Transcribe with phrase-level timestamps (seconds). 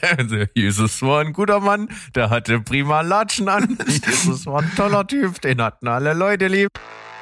[0.00, 3.78] Also, Jesus war ein guter Mann, der hatte prima Latschen an.
[3.86, 6.70] Jesus war ein toller Typ, den hatten alle Leute lieb.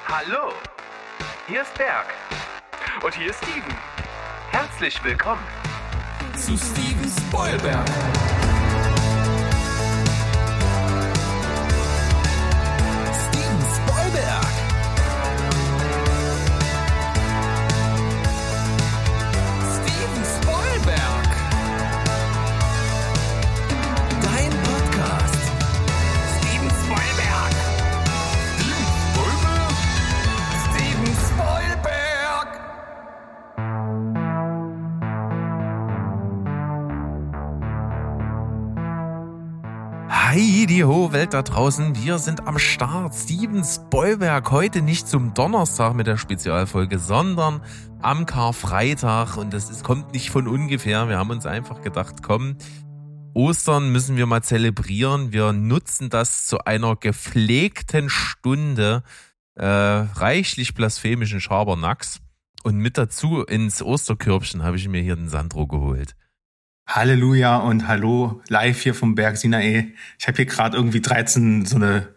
[0.08, 0.52] Hallo,
[1.48, 2.06] hier ist Berg.
[3.04, 3.74] Und hier ist Steven.
[4.50, 5.42] Herzlich willkommen
[6.36, 7.86] zu Steven Spoilberg.
[40.36, 41.96] Hi, die hohe Welt da draußen.
[41.96, 43.14] Wir sind am Start.
[43.14, 47.62] Steven Spoilberg heute nicht zum Donnerstag mit der Spezialfolge, sondern
[48.02, 49.38] am Karfreitag.
[49.38, 51.08] Und das ist, kommt nicht von ungefähr.
[51.08, 52.58] Wir haben uns einfach gedacht, komm,
[53.32, 55.32] Ostern müssen wir mal zelebrieren.
[55.32, 59.04] Wir nutzen das zu einer gepflegten Stunde
[59.54, 62.20] äh, reichlich blasphemischen Schabernacks.
[62.62, 66.14] Und mit dazu ins Osterkörbchen habe ich mir hier den Sandro geholt.
[66.86, 69.92] Halleluja und hallo, live hier vom Berg Sinai.
[70.18, 72.14] Ich habe hier gerade irgendwie 13 so eine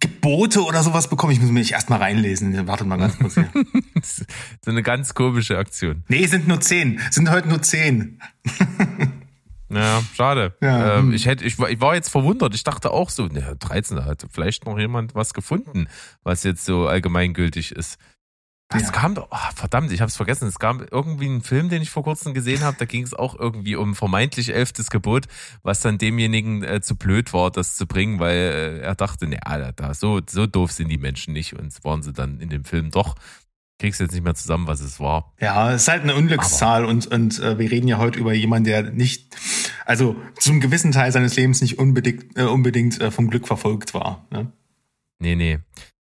[0.00, 1.32] Gebote oder sowas bekommen.
[1.32, 2.66] Ich muss mich erst mal reinlesen.
[2.66, 3.48] Wartet mal ganz kurz hier.
[4.64, 6.02] so eine ganz komische Aktion.
[6.08, 7.00] Nee, sind nur 10.
[7.10, 8.20] Sind heute nur 10.
[9.74, 10.54] Ja, schade.
[10.60, 11.14] Ja, ähm, hm.
[11.14, 12.54] ich, hätte, ich, war- ich war jetzt verwundert.
[12.54, 15.88] Ich dachte auch so, ne, 13, da hat vielleicht noch jemand was gefunden,
[16.22, 17.98] was jetzt so allgemeingültig ist.
[18.72, 18.90] Das Ja.
[18.90, 20.48] kam doch, ah, verdammt, ich habe es vergessen.
[20.48, 22.76] Es gab irgendwie einen Film, den ich vor kurzem gesehen habe.
[22.78, 25.26] Da ging es auch irgendwie um vermeintlich elftes Gebot,
[25.62, 29.38] was dann demjenigen äh, zu blöd war, das zu bringen, weil äh, er dachte, ne,
[29.44, 31.54] Alter, da so so doof sind die Menschen nicht.
[31.54, 33.14] Und es waren sie dann in dem Film doch.
[33.78, 35.32] Kriegst jetzt nicht mehr zusammen, was es war.
[35.40, 38.64] Ja, es ist halt eine Unglückszahl und, und äh, wir reden ja heute über jemanden,
[38.66, 39.34] der nicht,
[39.86, 44.24] also zum gewissen Teil seines Lebens nicht unbedingt, äh, unbedingt äh, vom Glück verfolgt war.
[44.30, 44.52] Ne?
[45.18, 45.58] Nee, nee.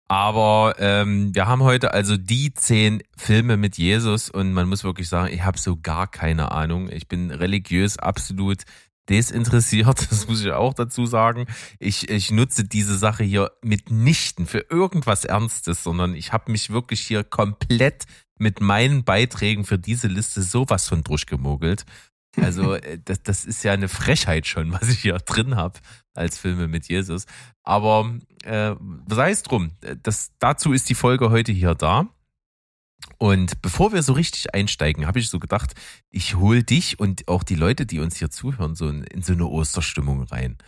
[0.08, 5.08] Aber ähm, wir haben heute also die zehn Filme mit Jesus und man muss wirklich
[5.08, 6.88] sagen, ich habe so gar keine Ahnung.
[6.90, 8.62] Ich bin religiös absolut
[9.10, 11.46] desinteressiert, das muss ich auch dazu sagen.
[11.78, 17.00] Ich, ich nutze diese Sache hier mitnichten für irgendwas Ernstes, sondern ich habe mich wirklich
[17.00, 18.04] hier komplett
[18.38, 21.84] mit meinen Beiträgen für diese Liste sowas von durchgemogelt.
[22.36, 25.78] Also äh, das, das ist ja eine Frechheit schon, was ich hier drin habe
[26.14, 27.26] als Filme mit Jesus.
[27.62, 28.74] Aber äh,
[29.08, 29.72] sei es drum,
[30.02, 32.08] das, dazu ist die Folge heute hier da.
[33.18, 35.74] Und bevor wir so richtig einsteigen, habe ich so gedacht,
[36.10, 39.32] ich hol dich und auch die Leute, die uns hier zuhören, so in, in so
[39.32, 40.58] eine Osterstimmung rein.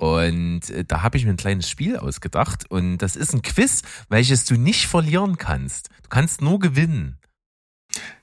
[0.00, 2.70] Und äh, da habe ich mir ein kleines Spiel ausgedacht.
[2.70, 5.90] Und das ist ein Quiz, welches du nicht verlieren kannst.
[6.02, 7.19] Du kannst nur gewinnen.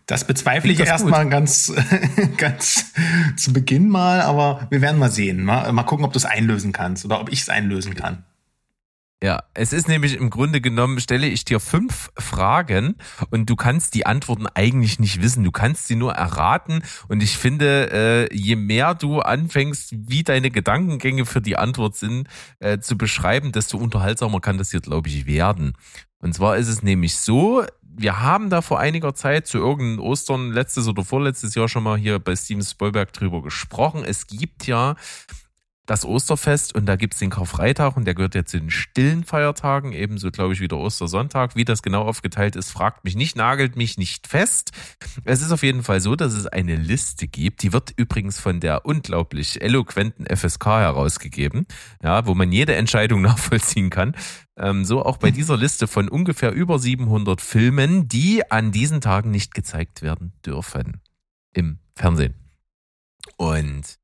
[0.06, 1.74] Das bezweifle ich erstmal ganz,
[2.38, 2.94] ganz
[3.36, 5.44] zu Beginn mal, aber wir werden mal sehen.
[5.44, 8.24] Mal, mal gucken, ob du es einlösen kannst oder ob ich es einlösen kann.
[9.22, 12.98] Ja, es ist nämlich im Grunde genommen, stelle ich dir fünf Fragen
[13.32, 15.44] und du kannst die Antworten eigentlich nicht wissen.
[15.44, 16.84] Du kannst sie nur erraten.
[17.08, 22.28] Und ich finde, äh, je mehr du anfängst, wie deine Gedankengänge für die Antwort sind,
[22.60, 25.74] äh, zu beschreiben, desto unterhaltsamer kann das hier, glaube ich, werden.
[26.20, 27.64] Und zwar ist es nämlich so,
[27.98, 31.98] wir haben da vor einiger Zeit zu irgendeinem Ostern letztes oder vorletztes Jahr schon mal
[31.98, 34.04] hier bei Steven Spielberg drüber gesprochen.
[34.06, 34.96] Es gibt ja
[35.88, 39.94] das Osterfest und da gibt's den Karfreitag und der gehört ja zu den stillen Feiertagen,
[39.94, 41.56] ebenso glaube ich wie der Ostersonntag.
[41.56, 44.72] Wie das genau aufgeteilt ist, fragt mich nicht, nagelt mich nicht fest.
[45.24, 48.60] Es ist auf jeden Fall so, dass es eine Liste gibt, die wird übrigens von
[48.60, 51.66] der unglaublich eloquenten FSK herausgegeben,
[52.04, 54.14] ja, wo man jede Entscheidung nachvollziehen kann.
[54.58, 59.32] Ähm, so auch bei dieser Liste von ungefähr über 700 Filmen, die an diesen Tagen
[59.32, 61.02] nicht gezeigt werden dürfen
[61.54, 62.34] im Fernsehen.
[63.38, 63.98] Und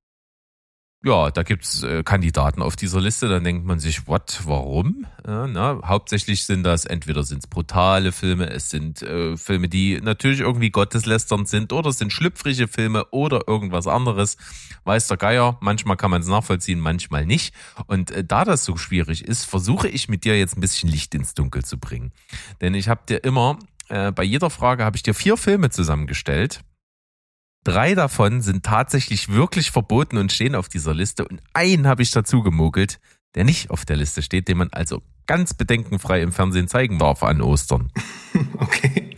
[1.06, 5.06] ja, da gibt's äh, Kandidaten auf dieser Liste, dann denkt man sich, what, warum?
[5.28, 10.40] Ja, na, hauptsächlich sind das, entweder sind's brutale Filme, es sind äh, Filme, die natürlich
[10.40, 14.38] irgendwie gotteslästernd sind, oder es sind schlüpfrige Filme oder irgendwas anderes.
[14.86, 17.54] Weiß der Geier, manchmal kann man es nachvollziehen, manchmal nicht.
[17.88, 21.14] Und äh, da das so schwierig ist, versuche ich mit dir jetzt ein bisschen Licht
[21.16, 22.14] ins Dunkel zu bringen.
[22.62, 26.62] Denn ich habe dir immer, äh, bei jeder Frage habe ich dir vier Filme zusammengestellt.
[27.64, 32.12] Drei davon sind tatsächlich wirklich verboten und stehen auf dieser Liste und einen habe ich
[32.12, 33.00] dazu gemogelt,
[33.36, 37.24] der nicht auf der Liste steht, den man also ganz bedenkenfrei im Fernsehen zeigen darf
[37.24, 37.92] an Ostern.
[38.58, 39.16] Okay.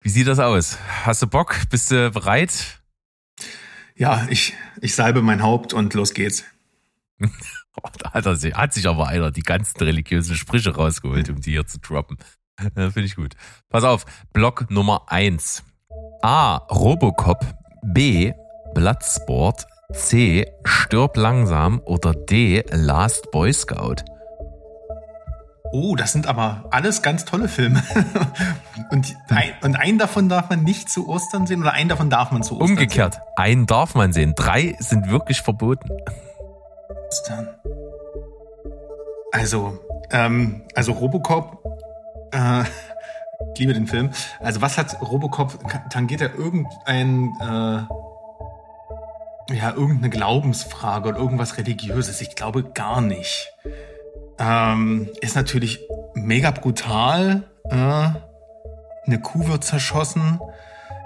[0.00, 0.78] Wie sieht das aus?
[1.04, 1.56] Hast du Bock?
[1.70, 2.82] Bist du bereit?
[3.96, 4.52] Ja, ich,
[4.82, 6.44] ich salbe mein Haupt und los geht's.
[7.82, 11.40] Oh, da hat, er sich, hat sich aber einer die ganzen religiösen Sprüche rausgeholt, um
[11.40, 12.18] die hier zu droppen.
[12.56, 13.34] Finde ich gut.
[13.68, 15.64] Pass auf, Block Nummer eins.
[16.24, 16.56] A.
[16.70, 17.44] Robocop.
[17.82, 18.32] B.
[18.72, 20.50] Bloodsport, C.
[20.64, 22.64] Stirb langsam oder D.
[22.70, 23.96] Last Boy Scout?
[25.70, 27.82] Oh, das sind aber alles ganz tolle Filme.
[28.90, 32.30] und, ein, und einen davon darf man nicht zu Ostern sehen oder einen davon darf
[32.30, 34.34] man zu Ostern Umgekehrt, einen darf man sehen.
[34.34, 35.88] Drei sind wirklich verboten.
[35.88, 36.14] sehen.
[37.10, 37.48] Ostern.
[39.30, 39.78] Also,
[40.10, 41.62] ähm, also Robocop,
[42.32, 42.64] äh,
[43.54, 44.10] ich liebe den Film.
[44.40, 45.58] Also was hat Robocop,
[45.90, 47.86] tangiert er irgendein, äh,
[49.54, 52.20] ja, irgendeine Glaubensfrage oder irgendwas Religiöses?
[52.20, 53.50] Ich glaube gar nicht.
[54.38, 55.80] Ähm, ist natürlich
[56.14, 57.44] mega brutal.
[57.70, 57.74] Äh,
[59.06, 60.40] eine Kuh wird zerschossen.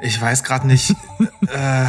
[0.00, 0.94] Ich weiß gerade nicht.
[1.52, 1.86] äh,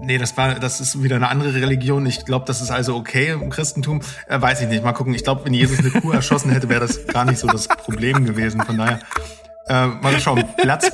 [0.00, 2.06] nee, das war, das ist wieder eine andere Religion.
[2.06, 4.00] Ich glaube, das ist also okay im Christentum.
[4.28, 4.82] Äh, weiß ich nicht.
[4.82, 5.14] Mal gucken.
[5.14, 8.24] Ich glaube, wenn Jesus eine Kuh erschossen hätte, wäre das gar nicht so das Problem
[8.24, 8.62] gewesen.
[8.62, 9.00] Von daher,
[9.68, 10.44] äh, mal schauen.
[10.56, 10.90] Platz,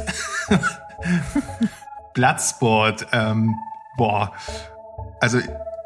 [2.15, 3.07] Bloodsport.
[3.13, 3.55] Ähm,
[3.97, 4.33] boah.
[5.21, 5.39] Also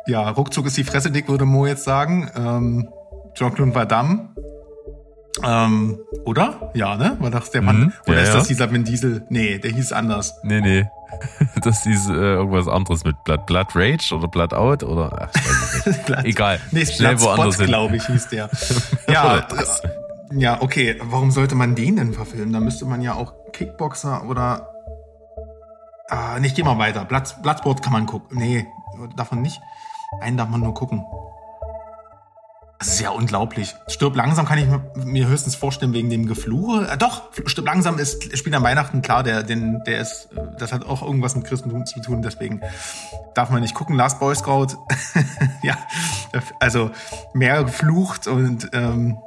[0.07, 2.31] ja, ruckzuck ist die Fresse dick, würde Mo jetzt sagen.
[2.37, 2.89] Ähm,
[3.35, 4.35] Jean-Claude Van.
[5.45, 6.71] Ähm, oder?
[6.75, 7.17] Ja, ne?
[7.21, 7.79] War das der Mann?
[7.79, 8.35] Mhm, oder ja, ist ja.
[8.37, 9.25] das dieser Vin Diesel?
[9.29, 10.39] Nee, der hieß anders.
[10.43, 10.87] Nee, nee.
[11.63, 16.05] Das ist äh, irgendwas anderes mit Blood, Blood Rage oder Blood Out oder ach, nicht.
[16.07, 16.61] Blood- Egal.
[16.73, 17.67] Nee, Schnell woanders hin.
[17.67, 18.51] glaube ich, hieß der.
[19.09, 19.45] ja, äh,
[20.33, 20.97] ja, okay.
[21.03, 22.53] Warum sollte man den denn verfilmen?
[22.53, 24.69] Da müsste man ja auch Kickboxer oder.
[26.09, 27.05] Ah, nicht, geh mal weiter.
[27.05, 28.39] Blood, Bloodsport kann man gucken.
[28.39, 28.67] Nee,
[29.17, 29.61] davon nicht.
[30.21, 31.05] Einen darf man nur gucken.
[32.79, 33.75] Das ist ja unglaublich.
[33.89, 34.67] Stirb langsam kann ich
[35.05, 36.87] mir höchstens vorstellen wegen dem Gefluche.
[36.91, 39.23] Äh, doch, Stirb langsam ist spielt an Weihnachten klar.
[39.23, 42.21] Der, den, der ist, äh, das hat auch irgendwas mit Christentum zu tun.
[42.21, 42.61] Deswegen
[43.35, 43.97] darf man nicht gucken.
[43.97, 44.77] Last Boy Scout,
[45.63, 45.77] ja,
[46.61, 46.91] also
[47.33, 49.19] mehr geflucht und ähm,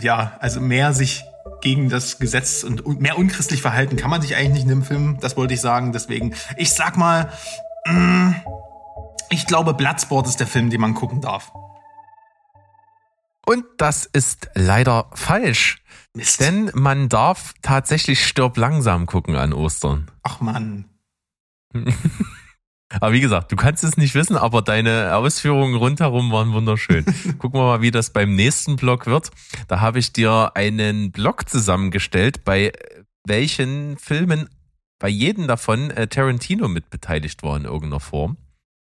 [0.00, 1.24] ja, also mehr sich
[1.62, 4.82] gegen das Gesetz und un- mehr unchristlich verhalten kann man sich eigentlich nicht in dem
[4.82, 5.16] Film.
[5.20, 5.92] Das wollte ich sagen.
[5.92, 7.30] Deswegen, ich sag mal,
[7.86, 8.34] mh,
[9.30, 11.52] ich glaube, Bloodsport ist der Film, den man gucken darf.
[13.46, 15.82] Und das ist leider falsch.
[16.14, 16.40] Mist.
[16.40, 20.10] Denn man darf tatsächlich Stirb langsam gucken an Ostern.
[20.22, 20.86] Ach Mann.
[22.92, 27.04] Aber wie gesagt, du kannst es nicht wissen, aber deine Ausführungen rundherum waren wunderschön.
[27.38, 29.30] Gucken wir mal, wie das beim nächsten Blog wird.
[29.68, 32.72] Da habe ich dir einen Blog zusammengestellt, bei
[33.24, 34.48] welchen Filmen
[34.98, 38.36] bei jedem davon äh, Tarantino mitbeteiligt war in irgendeiner Form.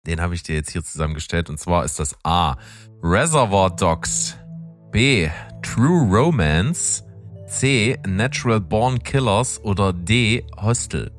[0.08, 1.50] Den habe ich dir jetzt hier zusammengestellt.
[1.50, 2.58] Und zwar ist das A.
[3.02, 4.38] Reservoir Dogs.
[4.92, 5.30] B.
[5.62, 7.04] True Romance.
[7.48, 7.98] C.
[8.08, 9.60] Natural Born Killers.
[9.64, 10.46] Oder D.
[10.58, 11.12] Hostel.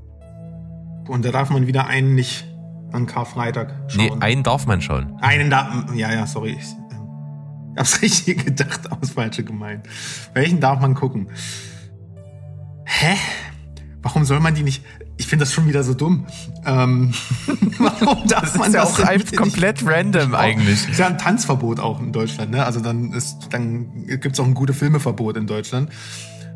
[1.08, 2.46] Und da darf man wieder einen nicht
[2.92, 4.22] an Karfreitag Nee, schauen.
[4.22, 5.16] einen darf man schauen.
[5.20, 5.86] einen da.
[5.94, 6.56] Ja, ja, sorry.
[6.58, 9.86] Ich ähm, hab's richtig gedacht, aber das falsche gemeint.
[10.34, 11.28] Welchen darf man gucken?
[12.84, 13.16] Hä?
[14.02, 14.84] Warum soll man die nicht?
[15.18, 16.26] Ich finde das schon wieder so dumm.
[16.66, 17.12] Ähm,
[17.78, 19.36] warum darf man das denn bitte nicht?
[19.36, 20.88] komplett random eigentlich.
[20.88, 22.64] Ist ja ein Tanzverbot auch in Deutschland, ne?
[22.64, 25.90] Also dann ist, dann gibt's auch ein gute Filmeverbot in Deutschland.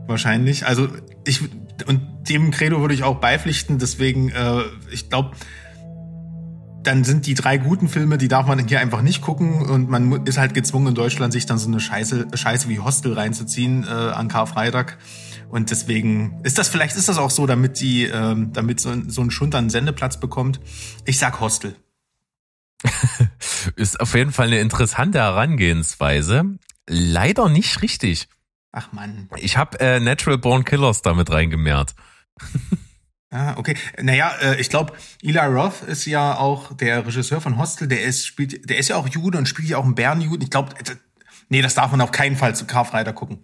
[0.07, 0.67] Wahrscheinlich.
[0.67, 0.89] Also
[1.25, 1.41] ich
[1.87, 3.79] und dem Credo würde ich auch beipflichten.
[3.79, 5.31] Deswegen, äh, ich glaube,
[6.83, 10.27] dann sind die drei guten Filme, die darf man hier einfach nicht gucken und man
[10.27, 13.91] ist halt gezwungen in Deutschland sich dann so eine Scheiße, Scheiße wie Hostel reinzuziehen äh,
[13.91, 14.97] an Karfreitag.
[15.51, 19.11] Und deswegen ist das vielleicht ist das auch so, damit die, ähm, damit so, ein-
[19.11, 20.61] so ein Schund einen Sendeplatz bekommt.
[21.05, 21.77] Ich sag Hostel.
[23.77, 26.59] Ist auf jeden Fall eine interessante Herangehensweise.
[26.89, 28.29] Leider nicht richtig.
[28.73, 29.29] Ach Mann.
[29.37, 31.95] Ich habe äh, Natural Born Killers damit reingemehrt.
[33.33, 33.77] Ah, okay.
[34.03, 34.93] Naja, äh, ich glaube,
[35.23, 38.97] Eli Roth ist ja auch der Regisseur von Hostel, der ist, spielt, der ist ja
[38.97, 40.43] auch Jude und spielt ja auch einen Bärenjuden.
[40.43, 40.75] Ich glaube,
[41.49, 43.39] nee, das darf man auf keinen Fall zu Karfreitag gucken.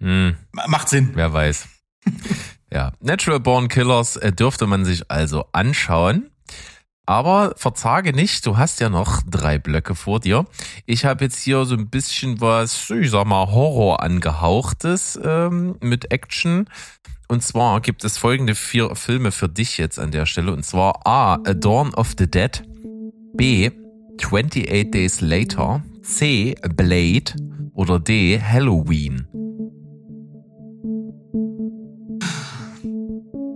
[0.00, 0.36] Hm,
[0.66, 1.10] Macht Sinn.
[1.14, 1.68] wer weiß.
[2.72, 6.30] ja, Natural Born Killers äh, dürfte man sich also anschauen.
[7.08, 10.44] Aber verzage nicht, du hast ja noch drei Blöcke vor dir.
[10.84, 16.12] Ich habe jetzt hier so ein bisschen was, ich sag mal, Horror angehauchtes ähm, mit
[16.12, 16.68] Action.
[17.26, 20.52] Und zwar gibt es folgende vier Filme für dich jetzt an der Stelle.
[20.52, 21.36] Und zwar A.
[21.36, 22.62] A Dawn of the Dead.
[23.34, 23.70] B.
[24.22, 25.82] 28 Days Later.
[26.02, 26.56] C.
[26.76, 27.32] Blade.
[27.72, 28.38] Oder D.
[28.38, 29.26] Halloween.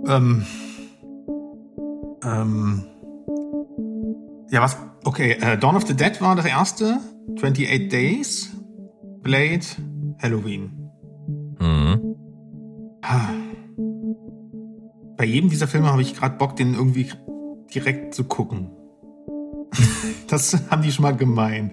[0.06, 0.44] Ähm,
[2.24, 2.84] ähm,
[4.50, 4.76] ja, was?
[5.04, 6.98] Okay, äh, Dawn of the Dead war das erste.
[7.36, 8.50] 28 Days.
[9.22, 9.64] Blade.
[10.20, 10.90] Halloween.
[11.58, 12.16] Mhm.
[15.16, 17.10] Bei jedem dieser Filme habe ich gerade Bock, den irgendwie
[17.74, 18.70] direkt zu gucken.
[20.28, 21.70] das haben die schon mal gemein.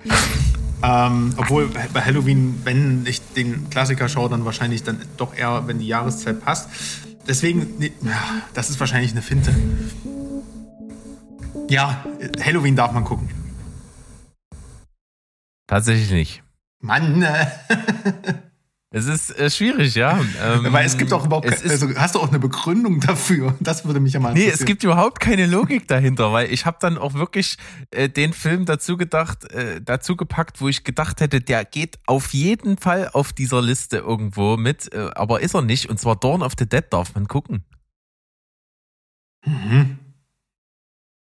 [0.82, 5.80] Ähm, obwohl bei Halloween, wenn ich den Klassiker schaue, dann wahrscheinlich dann doch eher, wenn
[5.80, 6.70] die Jahreszeit passt.
[7.28, 7.92] Deswegen, nee,
[8.54, 9.54] das ist wahrscheinlich eine Finte.
[11.70, 12.04] Ja,
[12.44, 13.30] Halloween darf man gucken.
[15.68, 16.44] Tatsächlich nicht.
[16.80, 17.46] Mann, äh,
[18.92, 20.20] Es ist äh, schwierig, ja.
[20.42, 23.56] Ähm, weil es gibt auch überhaupt, keine, also hast du auch eine Begründung dafür?
[23.62, 24.60] Das würde mich ja mal Nee, interessieren.
[24.62, 27.58] es gibt überhaupt keine Logik dahinter, weil ich habe dann auch wirklich
[27.92, 32.34] äh, den Film dazu gedacht, äh, dazu gepackt, wo ich gedacht hätte, der geht auf
[32.34, 35.88] jeden Fall auf dieser Liste irgendwo mit, äh, aber ist er nicht.
[35.88, 37.64] Und zwar Dawn of the Dead darf man gucken.
[39.46, 40.00] Mhm.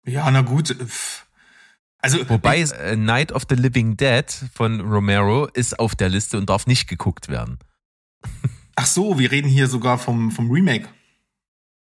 [0.07, 0.69] Ja, na gut.
[0.75, 1.28] pff.
[2.01, 4.25] Also, Wobei äh, Night of the Living Dead
[4.55, 7.59] von Romero ist auf der Liste und darf nicht geguckt werden.
[8.77, 10.89] ach so, wir reden hier sogar vom, vom Remake.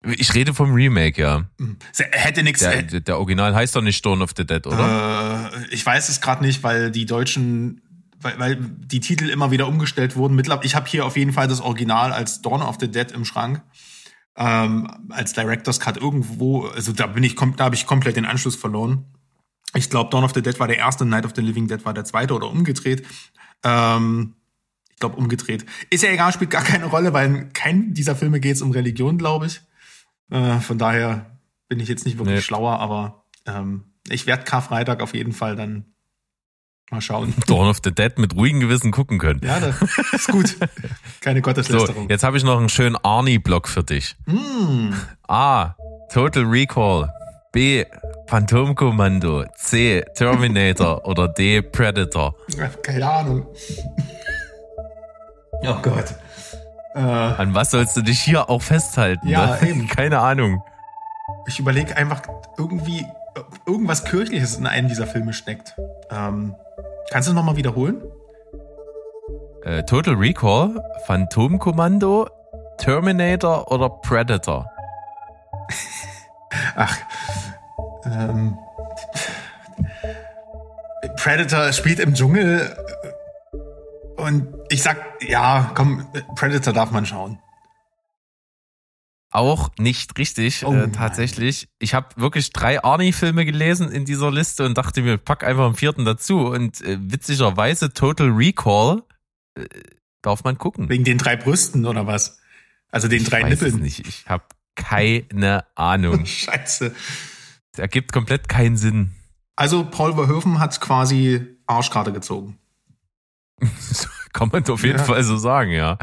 [0.03, 1.45] Ich rede vom Remake, ja.
[1.59, 1.77] Hm.
[2.11, 2.61] Hätte nichts.
[2.61, 5.51] Der, der Original heißt doch nicht Dawn of the Dead, oder?
[5.53, 7.81] Äh, ich weiß es gerade nicht, weil die deutschen,
[8.19, 10.35] weil, weil die Titel immer wieder umgestellt wurden.
[10.35, 13.25] Mittlerweile, ich habe hier auf jeden Fall das Original als Dawn of the Dead im
[13.25, 13.61] Schrank.
[14.35, 18.55] Ähm, als Director's Cut irgendwo, also da bin ich, da habe ich komplett den Anschluss
[18.55, 19.05] verloren.
[19.75, 21.93] Ich glaube, Dawn of the Dead war der erste, Night of the Living Dead war
[21.93, 23.05] der zweite oder umgedreht.
[23.63, 24.35] Ähm,
[24.91, 25.65] ich glaube, umgedreht.
[25.89, 28.71] Ist ja egal, spielt gar keine Rolle, weil in keinem dieser Filme geht es um
[28.71, 29.61] Religion, glaube ich.
[30.31, 32.41] Äh, von daher bin ich jetzt nicht wirklich Nee.
[32.41, 35.85] schlauer, aber ähm, ich werde Karfreitag auf jeden Fall dann
[36.89, 37.33] mal schauen.
[37.47, 39.41] Dawn of the Dead mit ruhigem Gewissen gucken können.
[39.43, 39.75] Ja, das
[40.13, 40.55] ist gut.
[41.21, 42.09] Keine So, Gotteslästerung.
[42.09, 44.15] jetzt habe ich noch einen schönen Arnie-Block für dich.
[44.25, 44.93] Mm.
[45.27, 45.75] A.
[46.11, 47.11] Total Recall.
[47.57, 47.83] B.
[48.27, 49.45] Phantomkommando.
[49.55, 50.05] C.
[50.13, 51.03] Terminator.
[51.07, 51.63] oder D.
[51.63, 52.35] Predator.
[52.83, 53.47] Keine Ahnung.
[55.63, 56.13] Oh Gott.
[56.93, 59.27] Äh, An was sollst du dich hier auch festhalten?
[59.27, 59.69] Ja, ne?
[59.69, 59.87] eben.
[59.95, 60.61] Keine Ahnung.
[61.47, 62.21] ich überlege einfach
[62.59, 63.07] irgendwie,
[63.65, 65.75] irgendwas Kirchliches in einem dieser Filme steckt.
[66.11, 66.53] Ähm,
[67.09, 68.03] kannst du es nochmal wiederholen?
[69.63, 72.29] Äh, Total Recall, Phantomkommando,
[72.77, 74.69] Terminator oder Predator?
[76.75, 76.95] Ach,
[78.11, 78.57] ähm,
[81.17, 87.39] Predator spielt im Dschungel äh, und ich sag, ja, komm, Predator darf man schauen.
[89.29, 91.67] Auch nicht richtig, Oh äh, tatsächlich.
[91.79, 95.75] Ich habe wirklich drei Arnie-Filme gelesen in dieser Liste und dachte mir, pack einfach einen
[95.75, 96.47] vierten dazu.
[96.47, 99.03] Und äh, witzigerweise Total Recall
[99.55, 99.65] äh,
[100.21, 100.87] darf man gucken.
[100.87, 102.39] Wegen den drei Brüsten oder was?
[102.89, 103.83] Also den ich drei weiß es Nippeln.
[103.83, 104.07] nicht.
[104.07, 104.45] Ich habe
[104.75, 106.25] keine Ahnung.
[106.25, 106.95] Scheiße.
[107.77, 109.11] Das ergibt komplett keinen Sinn.
[109.55, 112.57] Also Paul Verhoeven hat quasi Arschkarte gezogen.
[114.33, 115.03] Kann man auf jeden Ja.
[115.03, 115.99] Fall so sagen, ja.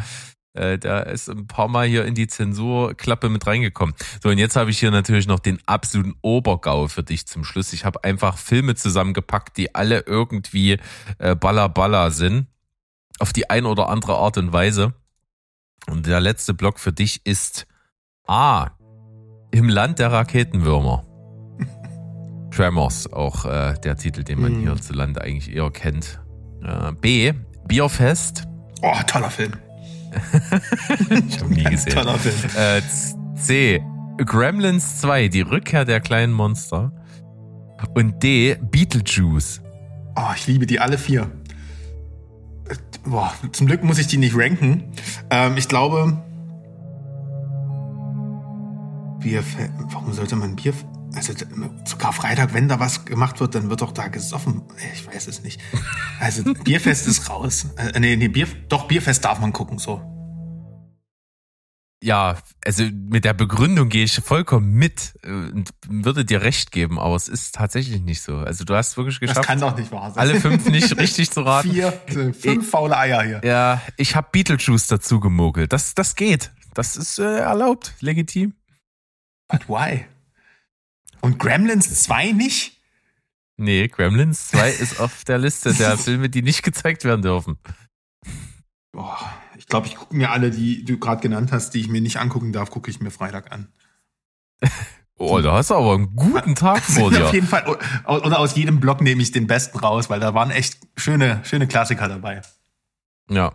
[0.53, 3.97] Äh, Der ist ein paar Mal hier in die Zensurklappe mit reingekommen.
[4.23, 7.73] So, und jetzt habe ich hier natürlich noch den absoluten Obergau für dich zum Schluss.
[7.73, 10.79] Ich habe einfach Filme zusammengepackt, die alle irgendwie
[11.19, 12.47] äh, Baller Baller sind.
[13.19, 14.95] Auf die ein oder andere Art und Weise.
[15.89, 17.67] Und der letzte Block für dich ist
[18.29, 18.71] A.
[19.51, 21.05] Im Land der Raketenwürmer.
[22.55, 24.61] Tremors, auch äh, der Titel, den man Mhm.
[24.63, 26.21] hierzulande eigentlich eher kennt.
[26.63, 27.33] Äh, B.
[27.67, 28.47] Bierfest.
[28.83, 29.53] Oh, toller Film.
[31.29, 31.93] Ich habe nie gesehen.
[31.95, 32.51] Toller Film.
[32.57, 32.81] Äh,
[33.37, 33.83] C.
[34.25, 36.93] Gremlins 2, die Rückkehr der kleinen Monster.
[37.95, 38.57] Und D.
[38.71, 39.61] Beetlejuice.
[40.17, 41.31] Oh, ich liebe die alle vier.
[43.05, 44.85] Boah, zum Glück muss ich die nicht ranken.
[45.31, 46.17] Ähm, ich glaube.
[49.21, 49.73] Bierfest.
[49.91, 50.73] Warum sollte man Bier.
[51.15, 54.63] Also zu Karfreitag, wenn da was gemacht wird, dann wird doch da gesoffen.
[54.95, 55.61] Ich weiß es nicht.
[56.21, 57.67] Also Bierfest ist raus.
[57.77, 60.01] Äh, nee, nee, Bier, doch, Bierfest darf man gucken, so.
[62.03, 66.99] Ja, also mit der Begründung gehe ich vollkommen mit äh, und würde dir recht geben,
[67.01, 68.37] aber es ist tatsächlich nicht so.
[68.37, 70.19] Also du hast wirklich Das geschafft, kann doch nicht wahr sein.
[70.21, 71.71] alle fünf nicht richtig zu raten.
[71.73, 73.41] Vier, äh, fünf faule Eier hier.
[73.45, 75.73] Ja, ich habe Beetlejuice dazu gemogelt.
[75.73, 76.53] Das, das geht.
[76.75, 78.55] Das ist äh, erlaubt, legitim.
[79.49, 80.05] But why?
[81.25, 82.79] Und Gremlins 2 nicht?
[83.57, 87.57] Nee, Gremlins 2 ist auf der Liste der Filme, die nicht gezeigt werden dürfen.
[88.93, 89.19] Boah,
[89.57, 92.19] ich glaube, ich gucke mir alle, die du gerade genannt hast, die ich mir nicht
[92.19, 93.69] angucken darf, gucke ich mir Freitag an.
[95.17, 97.31] Oh, da hast du aber einen guten Tag vor Auf dir.
[97.33, 97.65] jeden Fall,
[98.05, 101.69] oder aus jedem Blog nehme ich den besten raus, weil da waren echt schöne, schöne
[101.69, 102.43] Klassiker dabei.
[103.31, 103.55] Ja.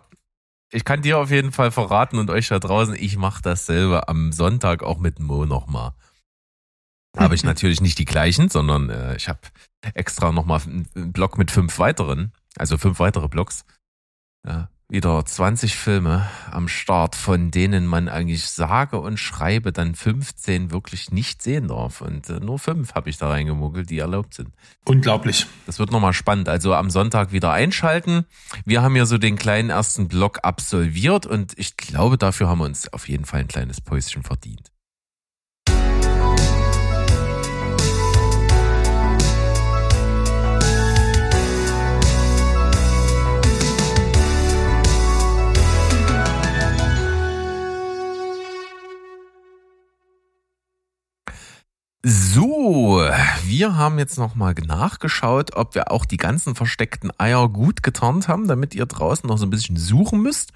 [0.70, 4.32] Ich kann dir auf jeden Fall verraten und euch da draußen, ich mache dasselbe am
[4.32, 5.92] Sonntag auch mit Mo nochmal.
[7.16, 9.40] Habe ich natürlich nicht die gleichen, sondern äh, ich habe
[9.94, 13.64] extra nochmal einen Blog mit fünf weiteren, also fünf weitere Blogs.
[14.46, 20.72] Ja, wieder 20 Filme am Start, von denen man eigentlich sage und schreibe dann 15
[20.72, 22.00] wirklich nicht sehen darf.
[22.00, 24.50] Und äh, nur fünf habe ich da reingemogelt, die erlaubt sind.
[24.84, 25.46] Unglaublich.
[25.66, 26.48] Das wird nochmal spannend.
[26.48, 28.24] Also am Sonntag wieder einschalten.
[28.64, 32.64] Wir haben ja so den kleinen ersten Block absolviert und ich glaube, dafür haben wir
[32.66, 34.69] uns auf jeden Fall ein kleines Päuschen verdient.
[52.02, 53.06] So,
[53.44, 58.48] wir haben jetzt nochmal nachgeschaut, ob wir auch die ganzen versteckten Eier gut getarnt haben,
[58.48, 60.52] damit ihr draußen noch so ein bisschen suchen müsst.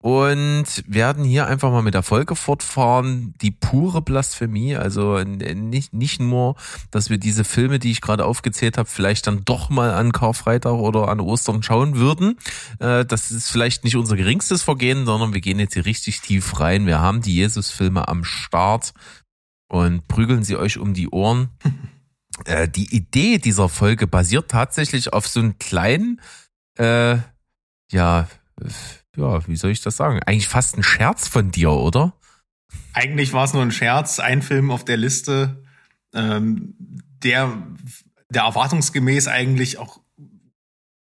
[0.00, 3.34] Und werden hier einfach mal mit der Folge fortfahren.
[3.40, 6.54] Die pure Blasphemie, also nicht, nicht nur,
[6.90, 10.74] dass wir diese Filme, die ich gerade aufgezählt habe, vielleicht dann doch mal an Karfreitag
[10.74, 12.38] oder an Ostern schauen würden.
[12.78, 16.60] Äh, das ist vielleicht nicht unser geringstes Vergehen, sondern wir gehen jetzt hier richtig tief
[16.60, 16.86] rein.
[16.86, 18.92] Wir haben die Jesus-Filme am Start
[19.68, 21.50] und prügeln sie euch um die Ohren.
[22.44, 26.20] äh, die Idee dieser Folge basiert tatsächlich auf so einem kleinen,
[26.78, 27.18] äh,
[27.90, 28.28] ja,
[29.16, 30.20] ja, wie soll ich das sagen?
[30.24, 32.14] Eigentlich fast ein Scherz von dir, oder?
[32.92, 35.64] Eigentlich war es nur ein Scherz, ein Film auf der Liste,
[36.14, 36.74] ähm,
[37.22, 37.58] der,
[38.30, 40.00] der erwartungsgemäß eigentlich auch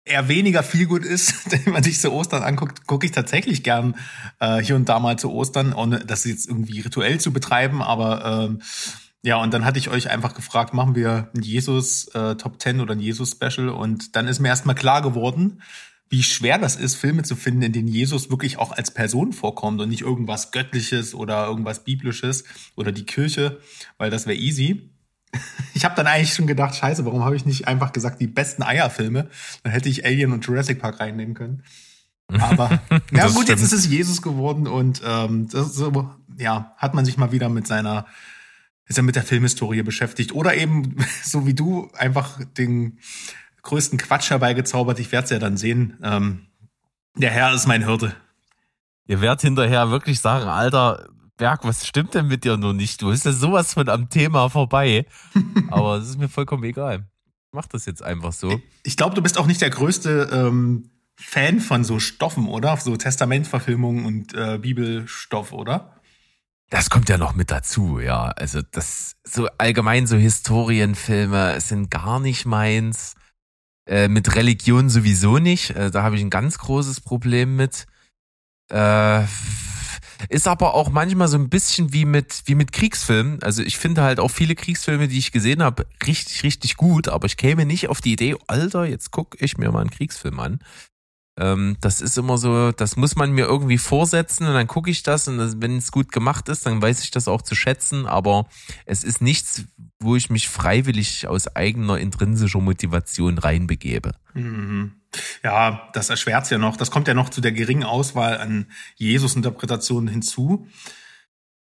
[0.05, 3.97] eher weniger viel gut ist, wenn man sich zu Ostern anguckt, gucke ich tatsächlich gern
[4.41, 8.47] äh, hier und da mal zu Ostern, ohne das jetzt irgendwie rituell zu betreiben, aber
[8.49, 8.63] ähm,
[9.23, 12.81] ja, und dann hatte ich euch einfach gefragt, machen wir ein Jesus äh, Top 10
[12.81, 15.63] oder ein Jesus Special und dann ist mir erstmal klar geworden,
[16.11, 19.81] wie schwer das ist, Filme zu finden, in denen Jesus wirklich auch als Person vorkommt
[19.81, 22.45] und nicht irgendwas Göttliches oder irgendwas Biblisches
[22.77, 23.61] oder die Kirche,
[23.97, 24.91] weil das wäre easy.
[25.77, 28.63] Ich habe dann eigentlich schon gedacht, scheiße, warum habe ich nicht einfach gesagt, die besten
[28.63, 29.29] Eierfilme?
[29.65, 31.65] Dann hätte ich Alien und Jurassic Park reinnehmen können.
[32.29, 33.49] Aber ja gut, stimmt.
[33.49, 37.49] jetzt ist es Jesus geworden und ähm, das, so, ja, hat man sich mal wieder
[37.49, 38.07] mit seiner,
[38.87, 40.33] ist er mit der Filmhistorie beschäftigt.
[40.33, 42.99] Oder eben, so wie du, einfach den
[43.63, 45.01] größten Quatsch herbeigezaubert.
[45.01, 45.99] Ich werde es ja dann sehen.
[46.03, 46.47] Ähm,
[47.17, 48.15] der Herr ist mein Hirte.
[49.07, 53.03] Ihr werdet hinterher wirklich sagen, Alter, Berg, was stimmt denn mit dir nur nicht?
[53.03, 55.07] Du bist ja sowas von am Thema vorbei.
[55.71, 57.07] Aber es ist mir vollkommen egal.
[57.53, 58.61] Mach das jetzt einfach so.
[58.83, 62.77] Ich glaube, du bist auch nicht der größte ähm, Fan von so Stoffen, oder?
[62.77, 66.01] So Testamentverfilmungen und äh, Bibelstoff, oder?
[66.71, 68.25] Das kommt ja noch mit dazu, ja.
[68.31, 73.15] Also das so allgemein so Historienfilme sind gar nicht meins.
[73.87, 75.71] Äh, mit Religion sowieso nicht.
[75.71, 77.87] Äh, da habe ich ein ganz großes Problem mit.
[78.71, 79.25] Äh,
[80.29, 83.43] ist aber auch manchmal so ein bisschen wie mit, wie mit Kriegsfilmen.
[83.43, 87.27] Also ich finde halt auch viele Kriegsfilme, die ich gesehen habe, richtig, richtig gut, aber
[87.27, 90.61] ich käme nicht auf die Idee, Alter, jetzt guck ich mir mal einen Kriegsfilm an.
[91.37, 95.03] Ähm, das ist immer so, das muss man mir irgendwie vorsetzen und dann gucke ich
[95.03, 98.47] das und wenn es gut gemacht ist, dann weiß ich das auch zu schätzen, aber
[98.87, 99.65] es ist nichts,
[99.99, 104.13] wo ich mich freiwillig aus eigener intrinsischer Motivation reinbegebe.
[104.35, 104.93] Mhm.
[105.43, 106.77] Ja, das erschwert ja noch.
[106.77, 110.67] Das kommt ja noch zu der geringen Auswahl an Jesus-Interpretationen hinzu.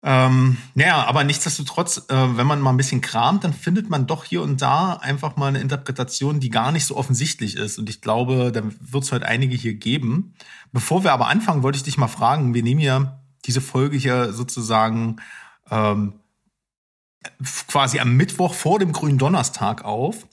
[0.01, 4.25] Ähm, naja, aber nichtsdestotrotz, äh, wenn man mal ein bisschen kramt, dann findet man doch
[4.25, 7.79] hier und da einfach mal eine Interpretation, die gar nicht so offensichtlich ist.
[7.79, 10.35] Und ich glaube, da wird es heute einige hier geben.
[10.73, 14.33] Bevor wir aber anfangen, wollte ich dich mal fragen, wir nehmen ja diese Folge hier
[14.33, 15.17] sozusagen
[15.69, 16.21] ähm,
[17.67, 20.29] quasi am Mittwoch vor dem grünen Donnerstag auf.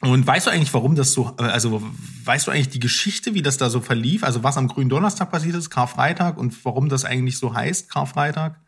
[0.00, 1.82] Und weißt du eigentlich, warum das so, äh, also
[2.24, 4.24] weißt du eigentlich die Geschichte, wie das da so verlief?
[4.24, 8.60] Also was am grünen Donnerstag passiert ist, Karfreitag und warum das eigentlich so heißt, Karfreitag?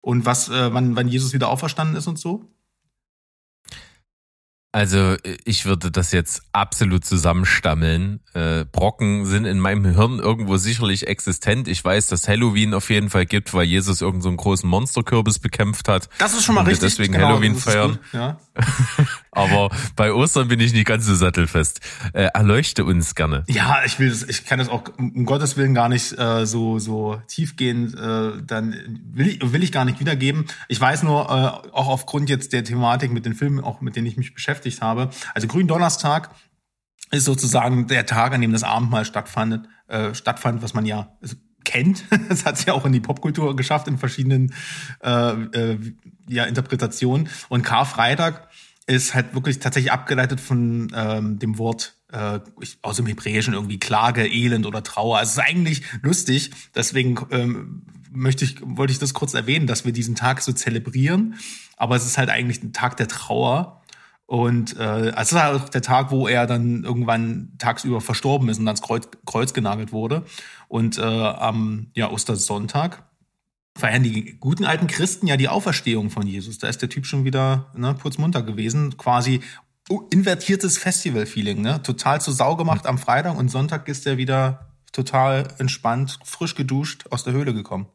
[0.00, 2.50] Und was, äh, wann, wann Jesus wieder auferstanden ist und so?
[4.70, 8.20] Also ich würde das jetzt absolut zusammenstammeln.
[8.34, 11.68] Äh, Brocken sind in meinem Hirn irgendwo sicherlich existent.
[11.68, 15.38] Ich weiß, dass Halloween auf jeden Fall gibt, weil Jesus irgendeinen so einen großen Monsterkürbis
[15.38, 16.10] bekämpft hat.
[16.18, 16.90] Das ist schon mal richtig.
[16.90, 17.98] Deswegen genau, Halloween feiern.
[18.12, 18.38] Ja.
[19.32, 21.80] Aber bei Ostern bin ich nicht ganz so sattelfest.
[22.12, 23.44] Äh, erleuchte uns gerne.
[23.48, 26.78] Ja, ich will das, ich kann das auch um Gottes Willen gar nicht äh, so
[26.78, 27.94] so tiefgehend.
[27.94, 28.74] Äh, dann
[29.12, 30.46] will ich will ich gar nicht wiedergeben.
[30.68, 34.06] Ich weiß nur äh, auch aufgrund jetzt der Thematik mit den Filmen, auch mit denen
[34.06, 35.10] ich mich beschäftigt habe.
[35.34, 36.30] Also Gründonnerstag
[37.10, 41.16] ist sozusagen der Tag, an dem das Abendmahl stattfand, äh, stattfand, was man ja
[41.64, 42.04] kennt.
[42.28, 44.54] Das hat es ja auch in die Popkultur geschafft in verschiedenen
[45.02, 45.78] äh, äh,
[46.28, 47.28] ja, Interpretationen.
[47.48, 48.48] Und Karfreitag
[48.88, 52.40] ist halt wirklich tatsächlich abgeleitet von ähm, dem Wort äh,
[52.82, 55.18] aus dem Hebräischen irgendwie Klage, Elend oder Trauer.
[55.18, 56.50] Also es ist eigentlich lustig.
[56.74, 61.34] Deswegen ähm, möchte ich, wollte ich das kurz erwähnen, dass wir diesen Tag so zelebrieren.
[61.76, 63.82] Aber es ist halt eigentlich ein Tag der Trauer.
[64.24, 68.48] Und äh, also es ist halt auch der Tag, wo er dann irgendwann tagsüber verstorben
[68.48, 70.24] ist und ans Kreuz, Kreuz genagelt wurde.
[70.68, 73.07] Und äh, am ja, Ostersonntag
[73.78, 76.58] feiern die guten alten Christen ja die Auferstehung von Jesus.
[76.58, 78.96] Da ist der Typ schon wieder ne, putzmunter gewesen.
[78.96, 79.40] Quasi
[80.10, 81.62] invertiertes Festival-Feeling.
[81.62, 81.82] Ne?
[81.82, 87.06] Total zu Sau gemacht am Freitag und Sonntag ist er wieder total entspannt, frisch geduscht
[87.10, 87.86] aus der Höhle gekommen.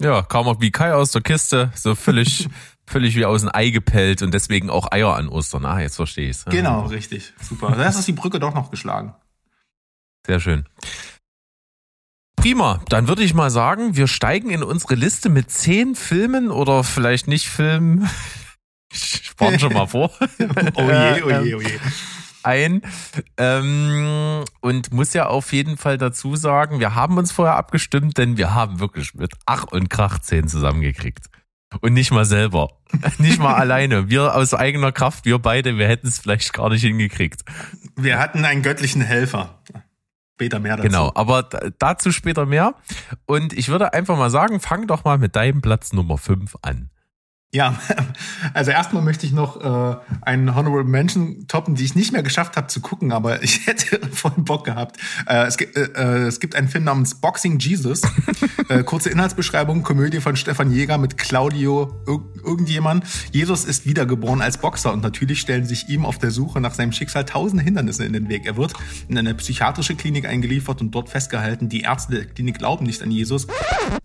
[0.00, 2.48] Ja, kam auch wie Kai aus der Kiste, so völlig,
[2.86, 5.64] völlig wie aus dem Ei gepellt und deswegen auch Eier an Ostern.
[5.64, 6.44] Ah, jetzt verstehe ich's.
[6.46, 7.34] Genau, richtig.
[7.40, 7.72] Super.
[7.76, 9.14] Da ist die Brücke doch noch geschlagen.
[10.26, 10.66] Sehr schön.
[12.42, 16.82] Prima, dann würde ich mal sagen, wir steigen in unsere Liste mit zehn Filmen oder
[16.82, 18.10] vielleicht nicht Filmen.
[18.92, 20.10] Ich warne schon mal vor.
[20.74, 21.78] Oh je, oh je, oh je.
[22.42, 22.82] ein
[23.36, 28.36] ähm, und muss ja auf jeden Fall dazu sagen, wir haben uns vorher abgestimmt, denn
[28.36, 31.26] wir haben wirklich mit Ach und Krach 10 zusammengekriegt.
[31.80, 32.70] Und nicht mal selber.
[33.18, 34.10] Nicht mal alleine.
[34.10, 37.44] Wir aus eigener Kraft, wir beide, wir hätten es vielleicht gar nicht hingekriegt.
[37.94, 39.62] Wir hatten einen göttlichen Helfer.
[40.42, 40.88] Später mehr dazu.
[40.88, 42.74] Genau, aber da- dazu später mehr.
[43.26, 46.90] Und ich würde einfach mal sagen, fang doch mal mit deinem Platz Nummer 5 an.
[47.54, 47.78] Ja,
[48.54, 52.56] also erstmal möchte ich noch äh, einen Honorable Mention toppen, die ich nicht mehr geschafft
[52.56, 54.96] habe zu gucken, aber ich hätte voll Bock gehabt.
[55.26, 58.00] Äh, es, gibt, äh, äh, es gibt einen Film namens Boxing Jesus.
[58.70, 63.04] äh, kurze Inhaltsbeschreibung, Komödie von Stefan Jäger mit Claudio ir irgendjemand.
[63.32, 66.92] Jesus ist wiedergeboren als Boxer und natürlich stellen sich ihm auf der Suche nach seinem
[66.92, 68.46] Schicksal tausende Hindernisse in den Weg.
[68.46, 68.72] Er wird
[69.08, 71.68] in eine psychiatrische Klinik eingeliefert und dort festgehalten.
[71.68, 73.46] Die Ärzte der Klinik glauben nicht an Jesus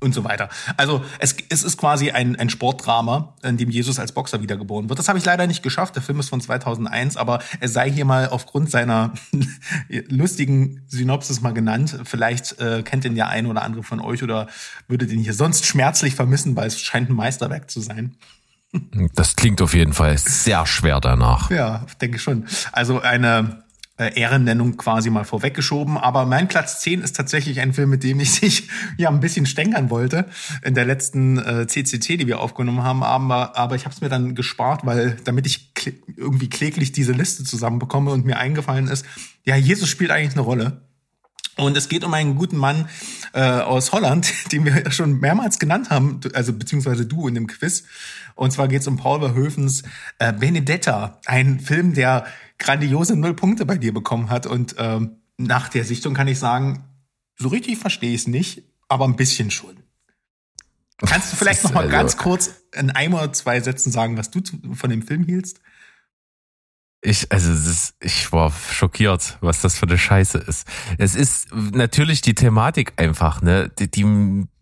[0.02, 0.50] und so weiter.
[0.76, 5.00] Also es, es ist quasi ein, ein Sportdrama, in dem Jesus als Boxer wiedergeboren wird.
[5.00, 5.96] Das habe ich leider nicht geschafft.
[5.96, 9.14] Der Film ist von 2001, aber er sei hier mal aufgrund seiner
[10.10, 12.00] lustigen Synopsis mal genannt.
[12.04, 14.48] Vielleicht äh, kennt den ja ein oder andere von euch oder
[14.88, 18.16] würde den hier sonst schmerzlich vermissen, weil es scheint ein Meisterwerk zu sein.
[19.16, 21.50] Das klingt auf jeden Fall sehr schwer danach.
[21.50, 22.46] Ja, denke schon.
[22.72, 23.64] Also eine
[23.98, 25.98] äh, Ehrennennung quasi mal vorweggeschoben.
[25.98, 29.46] Aber mein Platz 10 ist tatsächlich ein Film, mit dem ich sich ja ein bisschen
[29.46, 30.26] stänkern wollte
[30.64, 33.04] in der letzten äh, CCC, die wir aufgenommen haben.
[33.04, 37.12] Aber, aber ich habe es mir dann gespart, weil damit ich kl irgendwie kläglich diese
[37.12, 39.06] Liste zusammenbekomme und mir eingefallen ist,
[39.44, 40.87] ja, Jesus spielt eigentlich eine Rolle.
[41.58, 42.88] Und es geht um einen guten Mann
[43.34, 47.84] äh, aus Holland, den wir schon mehrmals genannt haben, also beziehungsweise du in dem Quiz.
[48.36, 49.84] Und zwar geht es um Paul Verhoevens
[50.20, 52.26] äh, Benedetta, ein Film, der
[52.60, 54.46] grandiose Null Punkte bei dir bekommen hat.
[54.46, 56.84] Und ähm, nach der Sichtung kann ich sagen,
[57.38, 59.78] so richtig verstehe ich es nicht, aber ein bisschen schon.
[61.06, 64.32] Kannst du vielleicht noch mal Also- ganz kurz in ein oder zwei Sätzen sagen, was
[64.32, 64.42] du
[64.74, 65.60] von dem Film hielst?
[67.02, 70.68] Ich, also ist, ich war schockiert, was das für eine Scheiße ist.
[70.98, 74.04] Es ist natürlich die Thematik einfach, ne, die, die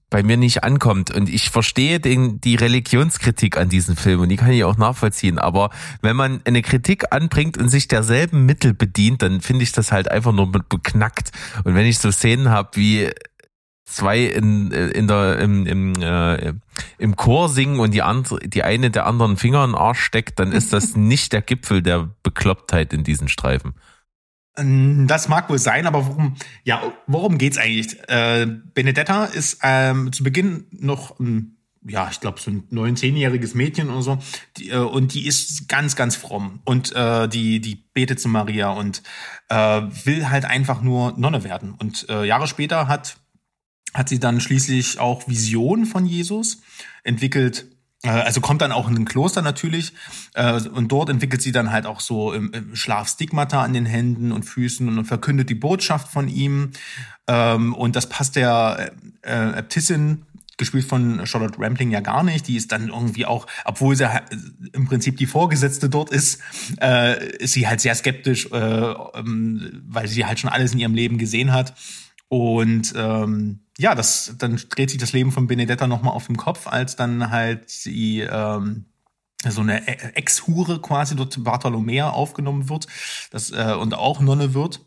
[0.09, 1.11] bei mir nicht ankommt.
[1.11, 5.39] Und ich verstehe den, die Religionskritik an diesem Film und die kann ich auch nachvollziehen.
[5.39, 5.71] Aber
[6.01, 10.09] wenn man eine Kritik anbringt und sich derselben Mittel bedient, dann finde ich das halt
[10.09, 11.31] einfach nur beknackt.
[11.63, 13.11] Und wenn ich so Szenen habe wie
[13.85, 16.53] zwei in, in der, im, im, äh,
[16.97, 20.39] im Chor singen und die andere, die eine der anderen Finger in den Arsch steckt,
[20.39, 23.75] dann ist das nicht der Gipfel der Beklopptheit in diesen Streifen.
[24.57, 27.97] Ähm, Das mag wohl sein, aber worum, ja, worum geht's eigentlich?
[28.09, 33.53] Äh, Benedetta ist ähm, zu Beginn noch, ein, ja, ich glaube, so ein neun-, zehnjähriges
[33.53, 34.17] Mädchen oder so.
[34.57, 36.61] Die, äh, und die ist ganz, ganz fromm.
[36.65, 39.03] Und äh, die, die betet zu Maria und
[39.49, 41.75] äh, will halt einfach nur Nonne werden.
[41.77, 43.17] Und äh, Jahre später hat,
[43.95, 46.62] hat sie dann schließlich auch Visionen von Jesus
[47.03, 47.65] entwickelt.
[48.03, 49.93] Äh, Also kommt dann auch in ein Kloster natürlich
[50.34, 53.86] äh, und dort entwickelt sie dann halt auch so im, im Schlaf Stigmata an den
[53.86, 56.71] Händen und Füßen und verkündet die Botschaft von ihm.
[57.27, 60.25] Ähm, und das passt der äh, Äbtissin,
[60.58, 62.47] gespielt von Charlotte Rampling, ja gar nicht.
[62.47, 64.23] Die ist dann irgendwie auch, obwohl sie halt
[64.73, 66.39] im Prinzip die Vorgesetzte dort ist,
[66.81, 70.93] äh, ist sie halt sehr skeptisch, äh, ähm, weil sie halt schon alles in ihrem
[70.93, 71.73] Leben gesehen hat.
[72.27, 76.67] Und ähm, ja, das dann dreht sich das Leben von Benedetta nochmal auf den Kopf,
[76.67, 78.85] als dann halt sie ähm,
[79.47, 82.88] so eine E- Ex-Hure quasi dort Bartholomea aufgenommen wird
[83.31, 84.81] das, äh, und auch Nonne wird.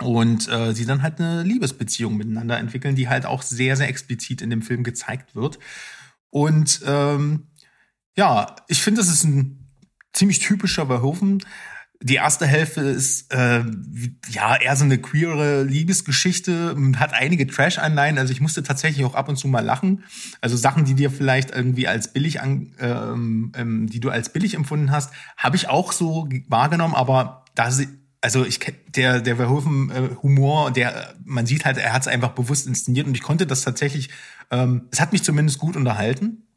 [0.00, 4.40] Und äh, sie dann halt eine Liebesbeziehung miteinander entwickeln, die halt auch sehr, sehr explizit
[4.40, 5.58] in dem Film gezeigt wird.
[6.30, 7.48] Und ähm,
[8.16, 9.70] ja, ich finde, das ist ein
[10.12, 11.44] ziemlich typischer Verhoeven.
[12.04, 13.62] Die erste Hälfte ist äh,
[14.30, 18.18] ja eher so eine queere Liebesgeschichte, und hat einige Trash-Anleihen.
[18.18, 20.02] Also ich musste tatsächlich auch ab und zu mal lachen.
[20.40, 24.54] Also Sachen, die dir vielleicht irgendwie als billig an, ähm, ähm, die du als billig
[24.54, 26.94] empfunden hast, habe ich auch so ge- wahrgenommen.
[26.94, 27.86] Aber da sie,
[28.20, 32.30] also ich der der Verhoeven äh, Humor, der man sieht halt, er hat es einfach
[32.30, 34.10] bewusst inszeniert und ich konnte das tatsächlich.
[34.50, 36.48] Ähm, es hat mich zumindest gut unterhalten,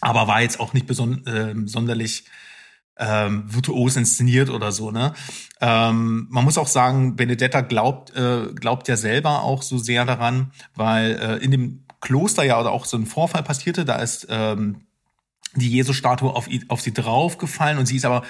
[0.00, 2.24] aber war jetzt auch nicht beson ähm, sonderlich
[3.00, 5.14] ähm, virtuos inszeniert oder so, ne?
[5.60, 10.52] Ähm, man muss auch sagen, Benedetta glaubt, äh, glaubt ja selber auch so sehr daran,
[10.74, 14.82] weil äh, in dem Kloster ja oder auch so ein Vorfall passierte, da ist ähm,
[15.54, 18.22] die Jesus-Statue auf, auf sie draufgefallen und sie ist aber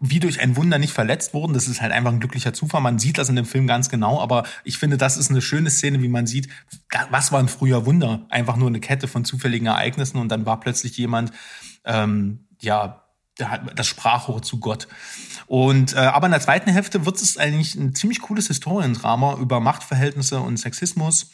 [0.00, 1.54] wie durch ein Wunder nicht verletzt worden.
[1.54, 2.80] Das ist halt einfach ein glücklicher Zufall.
[2.80, 5.70] Man sieht das in dem Film ganz genau, aber ich finde, das ist eine schöne
[5.70, 6.48] Szene, wie man sieht,
[7.10, 8.24] was war ein früher Wunder?
[8.30, 11.32] Einfach nur eine Kette von zufälligen Ereignissen und dann war plötzlich jemand,
[11.84, 13.07] ähm, ja,
[13.74, 14.88] das Sprachrohr zu Gott.
[15.46, 19.60] Und äh, aber in der zweiten Hälfte wird es eigentlich ein ziemlich cooles Historiendrama über
[19.60, 21.30] Machtverhältnisse und Sexismus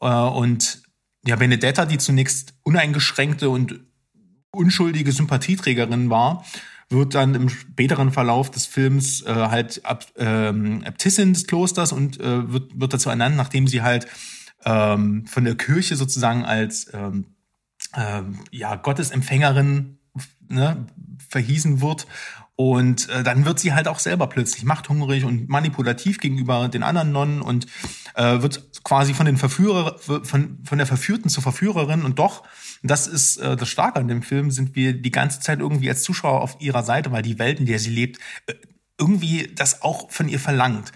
[0.00, 0.82] äh, und
[1.24, 3.80] ja Benedetta, die zunächst uneingeschränkte und
[4.50, 6.44] unschuldige Sympathieträgerin war,
[6.90, 12.20] wird dann im späteren Verlauf des Films äh, halt Ab, ähm, Äbtissin des Klosters und
[12.20, 14.06] äh, wird, wird dazu ernannt, nachdem sie halt
[14.64, 17.34] ähm, von der Kirche sozusagen als ähm,
[17.96, 19.98] ähm, ja, Gottesempfängerin
[20.48, 20.86] ne,
[21.28, 22.06] verhießen wird.
[22.54, 27.10] Und äh, dann wird sie halt auch selber plötzlich machthungrig und manipulativ gegenüber den anderen
[27.10, 27.66] Nonnen und
[28.14, 32.44] äh, wird quasi von den Verführer, von, von der Verführten zur Verführerin und doch,
[32.82, 36.02] das ist äh, das Starke an dem Film, sind wir die ganze Zeit irgendwie als
[36.02, 38.54] Zuschauer auf ihrer Seite, weil die Welt, in der sie lebt, äh,
[38.98, 40.92] irgendwie das auch von ihr verlangt.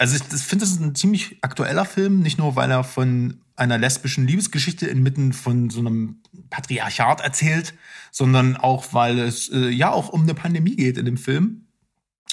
[0.00, 3.76] Also ich, finde, das ist ein ziemlich aktueller Film, nicht nur, weil er von einer
[3.76, 7.74] lesbischen Liebesgeschichte inmitten von so einem Patriarchat erzählt,
[8.10, 11.66] sondern auch, weil es äh, ja auch um eine Pandemie geht in dem Film.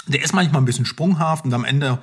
[0.07, 2.01] Der ist manchmal ein bisschen sprunghaft und am Ende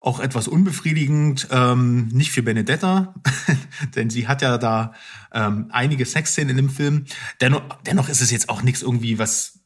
[0.00, 3.12] auch etwas unbefriedigend, ähm, nicht für Benedetta,
[3.94, 4.94] denn sie hat ja da
[5.34, 7.04] ähm, einige Sexszenen in dem Film.
[7.42, 9.57] Dennoch, dennoch ist es jetzt auch nichts irgendwie, was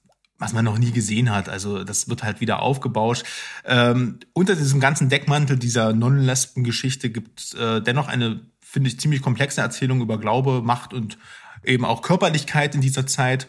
[0.42, 1.48] was man noch nie gesehen hat.
[1.48, 3.24] Also das wird halt wieder aufgebauscht.
[3.64, 9.60] Ähm, unter diesem ganzen Deckmantel dieser Non-Lesben-Geschichte gibt äh, dennoch eine, finde ich, ziemlich komplexe
[9.60, 11.16] Erzählung über Glaube, Macht und
[11.64, 13.46] eben auch Körperlichkeit in dieser Zeit,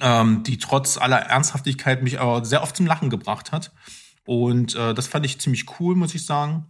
[0.00, 3.70] ähm, die trotz aller Ernsthaftigkeit mich aber sehr oft zum Lachen gebracht hat.
[4.24, 6.64] Und äh, das fand ich ziemlich cool, muss ich sagen.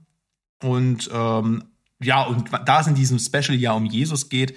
[0.61, 1.63] Und ähm,
[2.03, 4.57] ja, und da es in diesem Special ja um Jesus geht,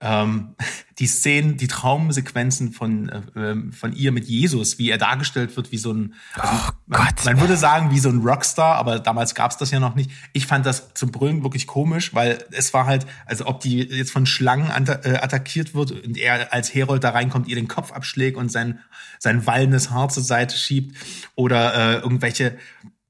[0.00, 0.54] ähm,
[0.98, 5.76] die Szenen, die Traumsequenzen von, äh, von ihr mit Jesus, wie er dargestellt wird, wie
[5.76, 9.50] so ein, also Oh man, man würde sagen, wie so ein Rockstar, aber damals gab
[9.50, 10.10] es das ja noch nicht.
[10.32, 14.10] Ich fand das zum Brüllen wirklich komisch, weil es war halt, also ob die jetzt
[14.10, 18.38] von Schlangen äh, attackiert wird und er als Herold da reinkommt, ihr den Kopf abschlägt
[18.38, 18.80] und sein,
[19.18, 20.96] sein wallendes Haar zur Seite schiebt
[21.34, 22.56] oder äh, irgendwelche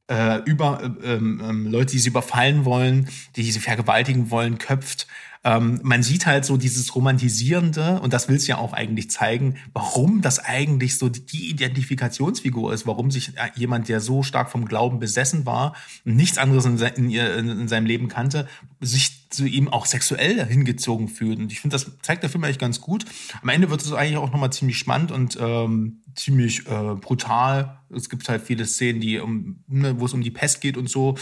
[0.09, 5.07] äh, über äh, ähm, ähm, Leute, die sie überfallen wollen, die sie vergewaltigen wollen, köpft.
[5.45, 9.59] Ähm, man sieht halt so dieses Romantisierende, und das will es ja auch eigentlich zeigen,
[9.73, 14.65] warum das eigentlich so die Identifikationsfigur ist, warum sich äh, jemand, der so stark vom
[14.65, 18.49] Glauben besessen war und nichts anderes in, se in, ihr- in, in seinem Leben kannte,
[18.81, 21.39] sich zu ihm auch sexuell hingezogen fühlt.
[21.39, 23.05] Und ich finde, das zeigt der Film eigentlich ganz gut.
[23.41, 27.81] Am Ende wird es eigentlich auch nochmal ziemlich spannend und ähm, ziemlich äh, brutal.
[27.91, 30.89] Es gibt halt viele Szenen, die um, ne, wo es um die Pest geht und
[30.89, 31.17] so.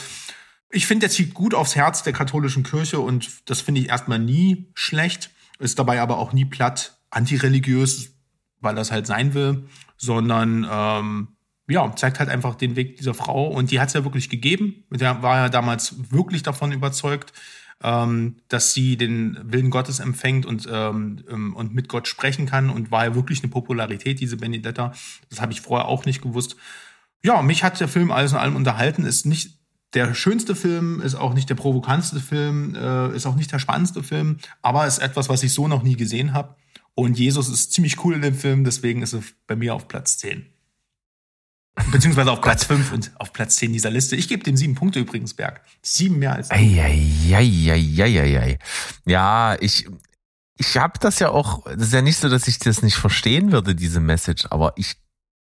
[0.70, 4.18] Ich finde, der zieht gut aufs Herz der katholischen Kirche und das finde ich erstmal
[4.18, 5.30] nie schlecht.
[5.58, 8.12] Ist dabei aber auch nie platt antireligiös,
[8.60, 11.28] weil das halt sein will, sondern ähm,
[11.68, 14.84] ja, zeigt halt einfach den Weg dieser Frau und die hat es ja wirklich gegeben.
[14.90, 17.32] Der war ja damals wirklich davon überzeugt,
[17.82, 22.70] ähm, dass sie den Willen Gottes empfängt und, ähm, ähm, und mit Gott sprechen kann
[22.70, 24.92] und war ja wirklich eine Popularität, diese Benedetta.
[25.30, 26.56] Das habe ich vorher auch nicht gewusst.
[27.22, 29.04] Ja, mich hat der Film alles in allem unterhalten.
[29.04, 29.58] Ist nicht
[29.94, 34.02] der schönste Film, ist auch nicht der provokantste Film, äh, ist auch nicht der spannendste
[34.02, 36.56] Film, aber ist etwas, was ich so noch nie gesehen habe.
[36.94, 40.18] Und Jesus ist ziemlich cool in dem Film, deswegen ist er bei mir auf Platz
[40.18, 40.46] 10.
[41.90, 44.14] Beziehungsweise auf Platz 5 und auf Platz 10 dieser Liste.
[44.14, 45.60] Ich gebe dem sieben Punkte übrigens, Berg.
[45.82, 48.58] Sieben mehr als Eieieiei.
[49.06, 49.88] Ja, ich,
[50.56, 53.50] ich habe das ja auch, das ist ja nicht so, dass ich das nicht verstehen
[53.50, 54.94] würde, diese Message, aber ich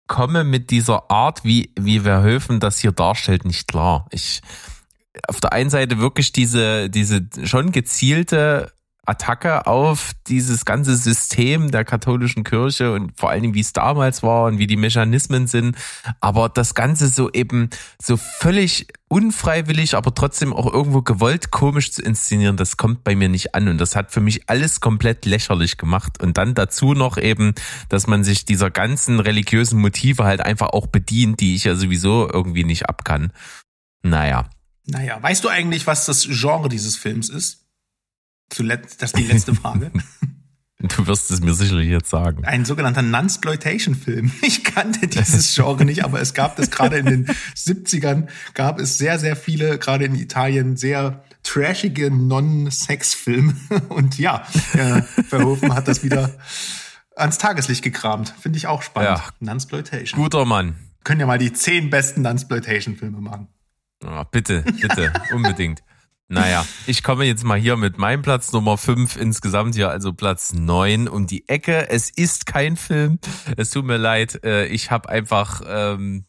[0.06, 4.06] komme mit dieser Art, wie, wie Verhoeven das hier darstellt, nicht klar.
[4.10, 4.42] Ich,
[5.28, 8.72] auf der einen Seite wirklich diese, diese schon gezielte
[9.08, 14.22] Attacke auf dieses ganze System der katholischen Kirche und vor allen Dingen, wie es damals
[14.22, 15.76] war und wie die Mechanismen sind.
[16.20, 22.02] Aber das Ganze so eben so völlig unfreiwillig, aber trotzdem auch irgendwo gewollt komisch zu
[22.02, 23.68] inszenieren, das kommt bei mir nicht an.
[23.68, 26.22] Und das hat für mich alles komplett lächerlich gemacht.
[26.22, 27.54] Und dann dazu noch eben,
[27.88, 32.28] dass man sich dieser ganzen religiösen Motive halt einfach auch bedient, die ich ja sowieso
[32.30, 33.32] irgendwie nicht abkann.
[34.02, 34.50] Naja.
[34.84, 37.67] Naja, weißt du eigentlich, was das Genre dieses Films ist?
[38.50, 39.90] Zuletzt, das ist die letzte Frage.
[40.80, 42.44] Du wirst es mir sicherlich jetzt sagen.
[42.44, 44.30] Ein sogenannter Nunsploitation-Film.
[44.42, 48.96] Ich kannte dieses Genre nicht, aber es gab das gerade in den 70ern, gab es
[48.96, 53.56] sehr, sehr viele, gerade in Italien, sehr trashige Non-Sex-Filme.
[53.88, 56.38] Und ja, äh, Verhoeven hat das wieder
[57.16, 58.32] ans Tageslicht gekramt.
[58.40, 59.18] Finde ich auch spannend.
[59.18, 59.24] Ja.
[59.40, 60.22] Nunsploitation.
[60.22, 60.76] Guter Mann.
[61.02, 63.48] Können ja mal die zehn besten Nunsploitation-Filme machen.
[64.04, 65.82] Ja, bitte, bitte, unbedingt.
[66.30, 70.52] Naja, ich komme jetzt mal hier mit meinem Platz Nummer 5 insgesamt hier, also Platz
[70.52, 71.88] 9 um die Ecke.
[71.88, 73.18] Es ist kein Film.
[73.56, 74.44] Es tut mir leid.
[74.44, 76.26] äh, Ich habe einfach ähm,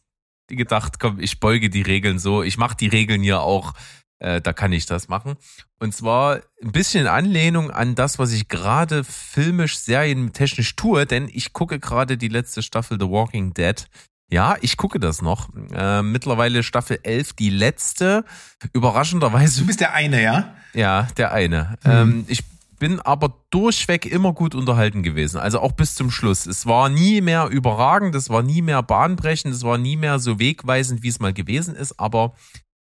[0.48, 2.42] gedacht, komm, ich beuge die Regeln so.
[2.42, 3.74] Ich mache die Regeln hier auch.
[4.20, 5.36] Äh, da kann ich das machen.
[5.78, 11.28] Und zwar ein bisschen in Anlehnung an das, was ich gerade filmisch, serientechnisch tue, denn
[11.30, 13.86] ich gucke gerade die letzte Staffel The Walking Dead.
[14.30, 15.48] Ja, ich gucke das noch.
[15.74, 18.24] Äh, mittlerweile Staffel 11, die letzte.
[18.72, 20.54] Überraschenderweise Du bist der eine, ja?
[20.72, 21.76] ja, der eine.
[21.84, 22.44] Ähm, ich
[22.78, 25.38] bin aber durchweg immer gut unterhalten gewesen.
[25.38, 26.46] Also auch bis zum Schluss.
[26.46, 30.38] Es war nie mehr überragend, es war nie mehr bahnbrechend, es war nie mehr so
[30.38, 32.34] wegweisend, wie es mal gewesen ist, aber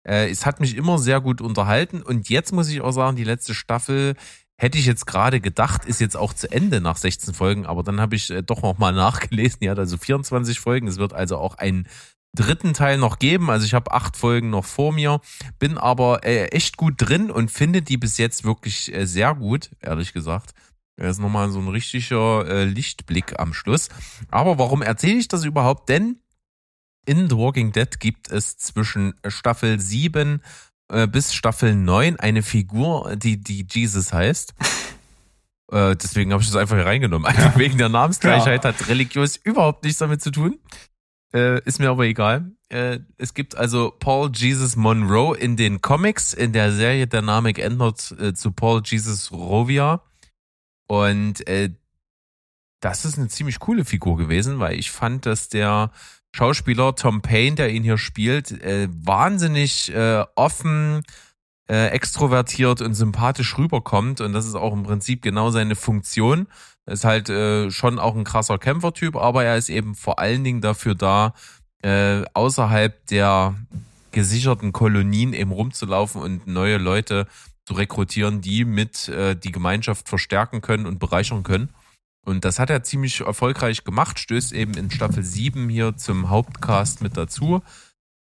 [0.04, 2.02] äh, es hat mich immer sehr gut unterhalten.
[2.02, 4.16] Und jetzt muss ich auch sagen, die letzte Staffel
[4.58, 8.02] hätte ich jetzt gerade gedacht, ist jetzt auch zu Ende nach 16 Folgen, aber dann
[8.02, 10.88] habe ich äh, doch noch mal nachgelesen, die hat also 24 Folgen.
[10.88, 11.88] Es wird also auch einen
[12.36, 13.50] dritten Teil noch geben.
[13.50, 15.22] Also ich habe acht Folgen noch vor mir,
[15.60, 19.72] bin aber äh, echt gut drin und finde die bis jetzt wirklich äh, sehr gut,
[19.80, 20.54] ehrlich gesagt.
[20.98, 23.90] Das ist nochmal so ein richtiger Lichtblick am Schluss.
[24.32, 25.90] Aber warum erzähle ich das überhaupt?
[25.90, 26.18] Denn
[27.06, 30.42] in The Walking Dead gibt es zwischen Staffel 7
[30.90, 34.54] äh, bis Staffel 9 eine Figur, die, die Jesus heißt.
[35.70, 37.28] Äh, deswegen habe ich das einfach hier reingenommen.
[37.28, 40.58] Einfach wegen der Namensgleichheit hat religiös überhaupt nichts damit zu tun.
[41.34, 42.52] Äh, ist mir aber egal.
[42.70, 46.34] Äh, es gibt also Paul Jesus Monroe in den Comics.
[46.34, 50.02] In der Serie der Name geändert äh, zu Paul Jesus Rovia.
[50.88, 51.72] Und äh,
[52.80, 55.92] das ist eine ziemlich coole Figur gewesen, weil ich fand, dass der
[56.36, 61.02] Schauspieler Tom Payne, der ihn hier spielt, äh, wahnsinnig äh, offen,
[61.70, 64.22] äh, extrovertiert und sympathisch rüberkommt.
[64.22, 66.48] Und das ist auch im Prinzip genau seine Funktion.
[66.86, 70.62] Ist halt äh, schon auch ein krasser Kämpfertyp, aber er ist eben vor allen Dingen
[70.62, 71.34] dafür da,
[71.82, 73.56] äh, außerhalb der
[74.12, 77.28] gesicherten Kolonien eben rumzulaufen und neue Leute
[77.66, 81.70] zu rekrutieren, die mit äh, die Gemeinschaft verstärken können und bereichern können.
[82.28, 87.02] Und das hat er ziemlich erfolgreich gemacht, stößt eben in Staffel 7 hier zum Hauptcast
[87.02, 87.62] mit dazu.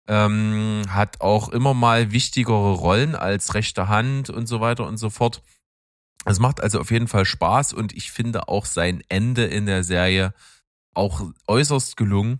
[0.09, 5.09] Ähm, hat auch immer mal wichtigere Rollen als rechte Hand und so weiter und so
[5.09, 5.41] fort.
[6.25, 9.85] Es macht also auf jeden Fall Spaß und ich finde auch sein Ende in der
[9.85, 10.33] Serie
[10.93, 12.39] auch äußerst gelungen.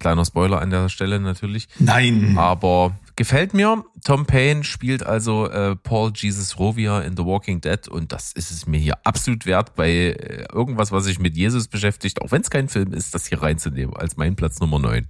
[0.00, 1.68] Kleiner Spoiler an der Stelle natürlich.
[1.78, 2.36] Nein.
[2.36, 3.84] Aber gefällt mir.
[4.02, 8.50] Tom Payne spielt also äh, Paul Jesus Rovia in The Walking Dead und das ist
[8.50, 12.40] es mir hier absolut wert, bei äh, irgendwas, was sich mit Jesus beschäftigt, auch wenn
[12.40, 15.06] es kein Film ist, das hier reinzunehmen als mein Platz Nummer 9.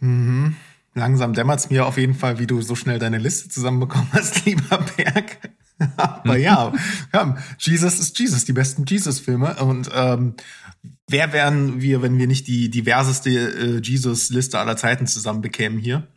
[0.00, 0.56] Mhm.
[0.94, 4.84] Langsam dämmert's mir auf jeden Fall, wie du so schnell deine Liste zusammenbekommen hast, lieber
[4.96, 5.38] Berg.
[5.96, 6.72] Aber ja,
[7.14, 9.62] ja, Jesus ist Jesus, die besten Jesus-Filme.
[9.62, 10.34] Und ähm,
[11.06, 16.08] wer wären wir, wenn wir nicht die diverseste äh, Jesus-Liste aller Zeiten zusammen bekämen hier?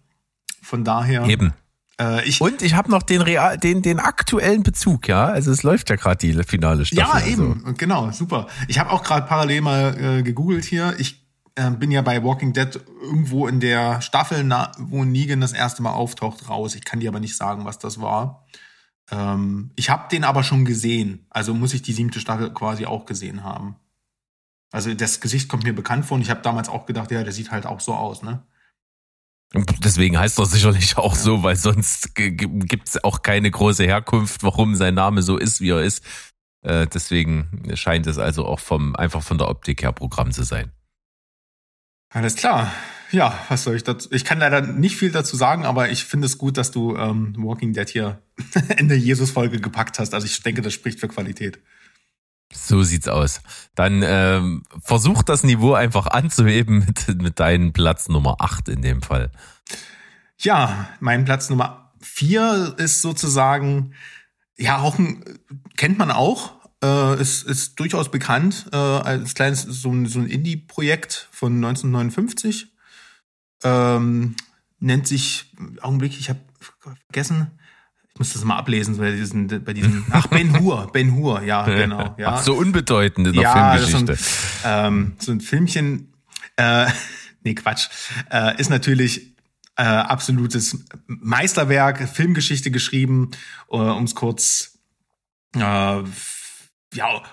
[0.64, 1.26] Von daher.
[1.26, 1.54] Eben.
[2.00, 5.26] Äh, ich, Und ich habe noch den real, den, den aktuellen Bezug, ja.
[5.26, 7.00] Also es läuft ja gerade die finale Staffel.
[7.00, 7.28] ja, also.
[7.28, 8.48] eben, genau, super.
[8.68, 10.96] Ich habe auch gerade parallel mal äh, gegoogelt hier.
[10.98, 11.24] Ich
[11.56, 15.84] äh, bin ja bei Walking Dead irgendwo in der Staffel, na, wo Negan das erste
[15.84, 16.76] Mal auftaucht, raus.
[16.76, 18.46] Ich kann dir aber nicht sagen, was das war.
[19.12, 21.28] Ähm, ich habe den aber schon gesehen.
[21.30, 23.76] Also muss ich die siebte Staffel quasi auch gesehen haben.
[24.72, 27.32] Also das Gesicht kommt mir bekannt vor und ich habe damals auch gedacht, ja, der
[27.34, 28.44] sieht halt auch so aus, ne?
[29.54, 34.76] Deswegen heißt das sicherlich auch so, weil sonst gibt es auch keine große Herkunft, warum
[34.76, 36.04] sein Name so ist, wie er ist.
[36.64, 40.72] Äh, deswegen scheint es also auch vom einfach von der Optik her Programm zu sein.
[42.10, 42.72] Alles klar.
[43.12, 44.10] Ja, was soll ich dazu?
[44.12, 47.36] Ich kann leider nicht viel dazu sagen, aber ich finde es gut, dass du ähm,
[47.38, 48.22] Walking Dead hier
[48.78, 50.16] in der Jesus-Folge gepackt hast.
[50.16, 51.60] Also ich denke, das spricht für Qualität.
[52.54, 53.42] So sieht's aus.
[53.76, 59.02] Dann ähm, versuch das Niveau einfach anzuheben mit, mit deinem Platz Nummer 8 in dem
[59.02, 59.32] Fall.
[60.38, 63.94] Ja, mein Platz Nummer vier ist sozusagen,
[64.58, 65.24] ja, auch ein,
[65.78, 70.28] kennt man auch, äh, ist, ist durchaus bekannt äh, als kleines, so ein, so ein
[70.28, 72.74] Indie-Projekt von 1959.
[73.64, 74.36] Ähm,
[74.80, 76.40] nennt sich, Augenblick, ich habe
[77.08, 77.52] vergessen,
[78.14, 81.66] ich muss das mal ablesen bei diesen, bei diesen, ach, Ben Hur, Ben Hur, ja,
[81.66, 82.36] genau, ja.
[82.36, 84.34] Ach, so unbedeutend in der Ja, ist so ein, Filmgeschichte.
[84.64, 86.14] ähm, so ein Filmchen,
[86.58, 86.86] äh,
[87.44, 87.88] nee, Quatsch,
[88.32, 89.34] äh, ist natürlich
[89.78, 93.32] äh, absolutes Meisterwerk, Filmgeschichte geschrieben,
[93.72, 94.78] äh, um es kurz,
[95.56, 96.04] äh, ja,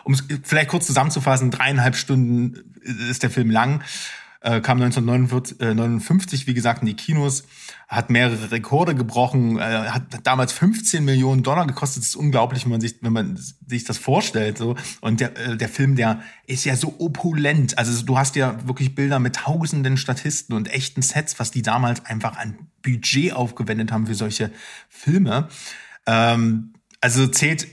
[0.04, 2.72] um es vielleicht kurz zusammenzufassen, dreieinhalb Stunden
[3.10, 3.82] ist der Film lang,
[4.40, 7.44] äh, kam 1959, wie gesagt, in die Kinos,
[7.88, 12.02] hat mehrere Rekorde gebrochen, äh, hat damals 15 Millionen Dollar gekostet.
[12.02, 14.56] Das ist unglaublich, wenn man sich, wenn man sich das vorstellt.
[14.56, 14.76] So.
[15.00, 17.76] Und der, äh, der Film, der ist ja so opulent.
[17.78, 22.04] Also du hast ja wirklich Bilder mit tausenden Statisten und echten Sets, was die damals
[22.06, 24.50] einfach an Budget aufgewendet haben für solche
[24.88, 25.48] Filme.
[26.06, 27.66] Ähm, also zählt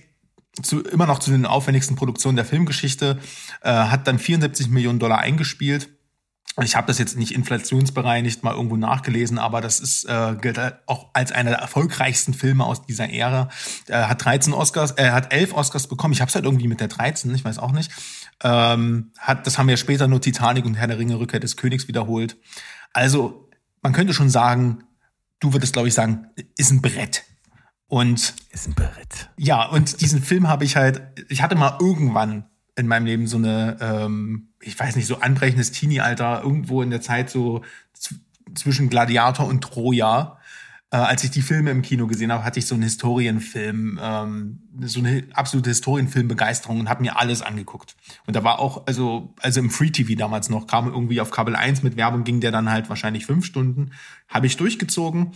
[0.61, 3.19] zu, immer noch zu den aufwendigsten Produktionen der Filmgeschichte,
[3.61, 5.89] äh, hat dann 74 Millionen Dollar eingespielt.
[6.63, 11.09] Ich habe das jetzt nicht inflationsbereinigt mal irgendwo nachgelesen, aber das ist äh, gilt auch
[11.13, 13.49] als einer der erfolgreichsten Filme aus dieser Ära.
[13.87, 16.13] Er hat 13 Oscars, er hat 11 Oscars bekommen.
[16.13, 17.91] Ich habe es halt irgendwie mit der 13, ich weiß auch nicht.
[18.43, 21.87] Ähm, hat, das haben ja später nur Titanic und Herr der Ringe Rückkehr des Königs
[21.87, 22.37] wiederholt.
[22.91, 23.49] Also
[23.83, 24.83] man könnte schon sagen,
[25.39, 26.27] du würdest glaube ich sagen,
[26.57, 27.23] ist ein Brett.
[27.89, 29.29] Und Ist ein Beritt.
[29.37, 32.45] ja, und diesen Film habe ich halt, ich hatte mal irgendwann
[32.77, 37.01] in meinem Leben so eine, ähm, ich weiß nicht, so anbrechendes Teenie-Alter, irgendwo in der
[37.01, 37.63] Zeit so
[38.53, 40.37] zwischen Gladiator und Troja.
[40.91, 44.59] Äh, als ich die Filme im Kino gesehen habe, hatte ich so einen Historienfilm, ähm,
[44.81, 47.97] so eine absolute Historienfilmbegeisterung und habe mir alles angeguckt.
[48.27, 51.55] Und da war auch, also, also im Free TV damals noch, kam irgendwie auf Kabel
[51.55, 53.91] 1 mit Werbung, ging der dann halt wahrscheinlich fünf Stunden.
[54.29, 55.31] Habe ich durchgezogen.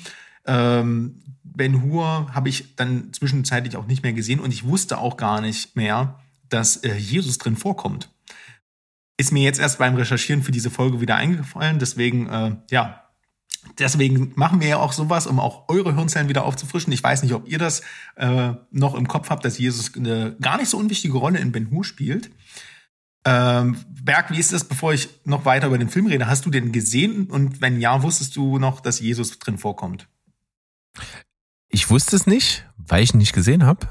[0.46, 5.18] Ähm, Ben Hur habe ich dann zwischenzeitlich auch nicht mehr gesehen und ich wusste auch
[5.18, 6.21] gar nicht mehr,
[6.54, 8.10] dass äh, Jesus drin vorkommt.
[9.18, 11.80] Ist mir jetzt erst beim Recherchieren für diese Folge wieder eingefallen.
[11.80, 13.04] Deswegen, äh, ja,
[13.78, 16.94] deswegen machen wir ja auch sowas, um auch eure Hirnzellen wieder aufzufrischen.
[16.94, 17.82] Ich weiß nicht, ob ihr das
[18.16, 21.70] äh, noch im Kopf habt, dass Jesus eine gar nicht so unwichtige Rolle in Ben
[21.72, 22.32] Hur spielt.
[23.24, 26.28] Ähm, Berg, wie ist das, bevor ich noch weiter über den Film rede?
[26.28, 27.30] Hast du den gesehen?
[27.30, 30.08] Und wenn ja, wusstest du noch, dass Jesus drin vorkommt?
[31.72, 33.88] Ich wusste es nicht, weil ich ihn nicht gesehen habe.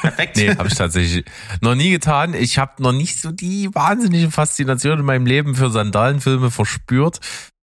[0.00, 0.36] Perfekt.
[0.36, 1.24] Nee, habe ich tatsächlich
[1.60, 2.34] noch nie getan.
[2.34, 7.20] Ich habe noch nicht so die wahnsinnige Faszination in meinem Leben für Sandalenfilme verspürt.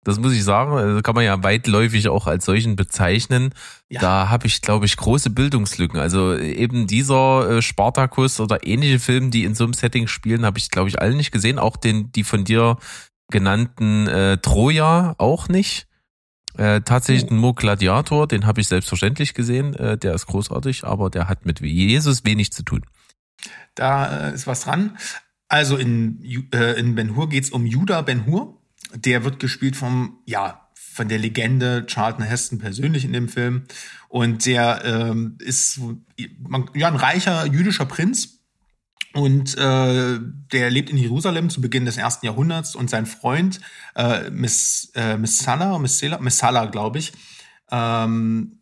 [0.04, 0.74] Das muss ich sagen.
[0.74, 3.54] Also kann man ja weitläufig auch als solchen bezeichnen.
[3.90, 4.02] Ja.
[4.02, 6.00] Da habe ich, glaube ich, große Bildungslücken.
[6.00, 10.58] Also eben dieser äh, Spartacus oder ähnliche Filme, die in so einem Setting spielen, habe
[10.58, 11.60] ich, glaube ich, alle nicht gesehen.
[11.60, 12.78] Auch den, die von dir
[13.32, 15.88] genannten äh, Troja auch nicht.
[16.58, 19.74] Äh, tatsächlich den Mo Gladiator, den habe ich selbstverständlich gesehen.
[19.76, 22.86] Äh, der ist großartig, aber der hat mit Jesus wenig zu tun.
[23.76, 24.98] Da äh, ist was dran.
[25.48, 26.24] Also in,
[26.54, 28.62] äh, in Ben Hur geht's um Judah Ben Hur.
[28.94, 33.64] Der wird gespielt vom, ja, von der Legende Charlton Heston persönlich in dem Film.
[34.10, 35.80] Und der ähm, ist
[36.76, 38.41] ja, ein reicher jüdischer Prinz.
[39.14, 40.20] Und äh,
[40.52, 43.60] der lebt in Jerusalem zu Beginn des ersten Jahrhunderts und sein Freund
[43.96, 47.12] äh, Miss, äh, Miss Salah, Miss Sela, Miss Salah, glaube ich,
[47.72, 48.62] ähm,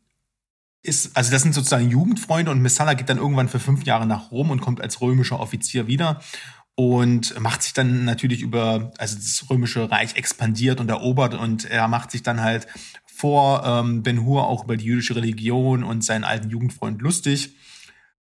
[0.82, 4.32] ist, also das sind sozusagen Jugendfreunde und Messala geht dann irgendwann für fünf Jahre nach
[4.32, 6.22] Rom und kommt als römischer Offizier wieder
[6.76, 11.88] und macht sich dann natürlich über, also das römische Reich expandiert und erobert und er
[11.90, 12.68] macht sich dann halt
[13.06, 17.56] vor ähm, Ben Hur auch über die jüdische Religion und seinen alten Jugendfreund lustig.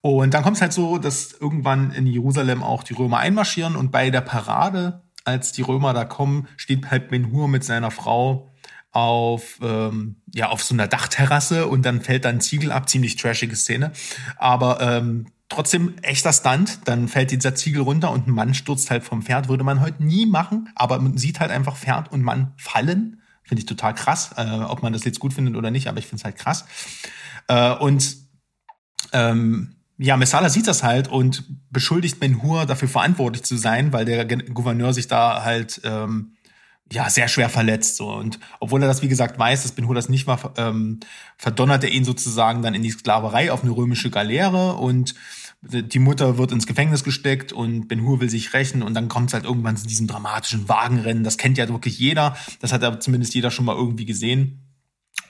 [0.02, 3.92] Und dann kommt es halt so, dass irgendwann in Jerusalem auch die Römer einmarschieren und
[3.92, 8.52] bei der Parade, als die Römer da kommen, steht halt Ben Hur mit seiner Frau
[8.90, 13.14] auf, ähm, ja, auf so einer Dachterrasse und dann fällt dann ein Ziegel ab, ziemlich
[13.14, 13.92] trashige Szene.
[14.36, 19.04] Aber ähm, trotzdem echter Stunt, dann fällt dieser Ziegel runter und ein Mann stürzt halt
[19.04, 19.48] vom Pferd.
[19.48, 23.22] Würde man heute nie machen, aber man sieht halt einfach Pferd und Mann fallen.
[23.44, 26.06] Finde ich total krass, äh, ob man das jetzt gut findet oder nicht, aber ich
[26.06, 26.64] finde es halt krass.
[27.46, 28.16] Äh, und
[29.12, 34.04] ähm, ja, Messala sieht das halt und beschuldigt Ben Hur dafür verantwortlich zu sein, weil
[34.04, 36.34] der Gouverneur sich da halt ähm,
[36.90, 39.94] ja sehr schwer verletzt so und obwohl er das wie gesagt weiß, dass Ben Hur
[39.94, 40.98] das nicht war, ähm,
[41.38, 45.14] verdonnert er ihn sozusagen dann in die Sklaverei auf eine römische Galeere und
[45.62, 49.28] die Mutter wird ins Gefängnis gesteckt und Ben Hur will sich rächen und dann kommt
[49.28, 51.22] es halt irgendwann zu diesem dramatischen Wagenrennen.
[51.22, 52.36] Das kennt ja wirklich jeder.
[52.58, 54.72] Das hat ja zumindest jeder schon mal irgendwie gesehen.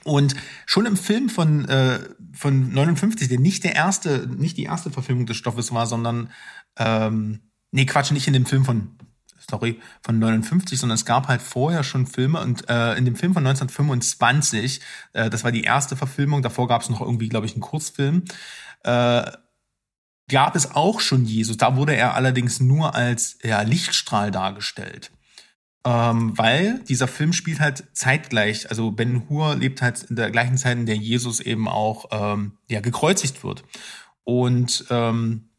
[0.03, 1.99] Und schon im Film von, äh,
[2.33, 6.29] von 59, der nicht der erste, nicht die erste Verfilmung des Stoffes war, sondern
[6.77, 7.39] ähm,
[7.71, 8.97] nee, Quatsch, nicht in dem Film von
[9.49, 13.33] sorry, von 59, sondern es gab halt vorher schon Filme und äh, in dem Film
[13.33, 14.81] von 1925,
[15.13, 18.23] äh, das war die erste Verfilmung, davor gab es noch irgendwie, glaube ich, einen Kurzfilm,
[18.83, 19.31] äh,
[20.29, 21.57] gab es auch schon Jesus.
[21.57, 25.11] Da wurde er allerdings nur als ja, Lichtstrahl dargestellt.
[25.85, 30.57] Ähm, weil dieser Film spielt halt zeitgleich, also Ben Hur lebt halt in der gleichen
[30.57, 33.63] Zeit, in der Jesus eben auch ähm, ja, gekreuzigt wird.
[34.23, 35.49] Und ähm,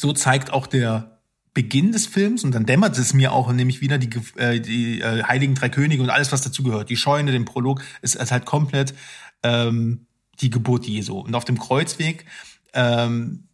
[0.00, 1.20] so zeigt auch der
[1.54, 5.22] Beginn des Films, und dann dämmert es mir auch nämlich wieder die, äh, die äh,
[5.24, 6.88] Heiligen Drei Könige und alles, was dazugehört.
[6.88, 8.94] Die Scheune, den Prolog, ist, ist halt komplett
[9.42, 10.06] ähm,
[10.40, 11.18] die Geburt Jesu.
[11.18, 12.24] Und auf dem Kreuzweg
[12.72, 13.48] ähm,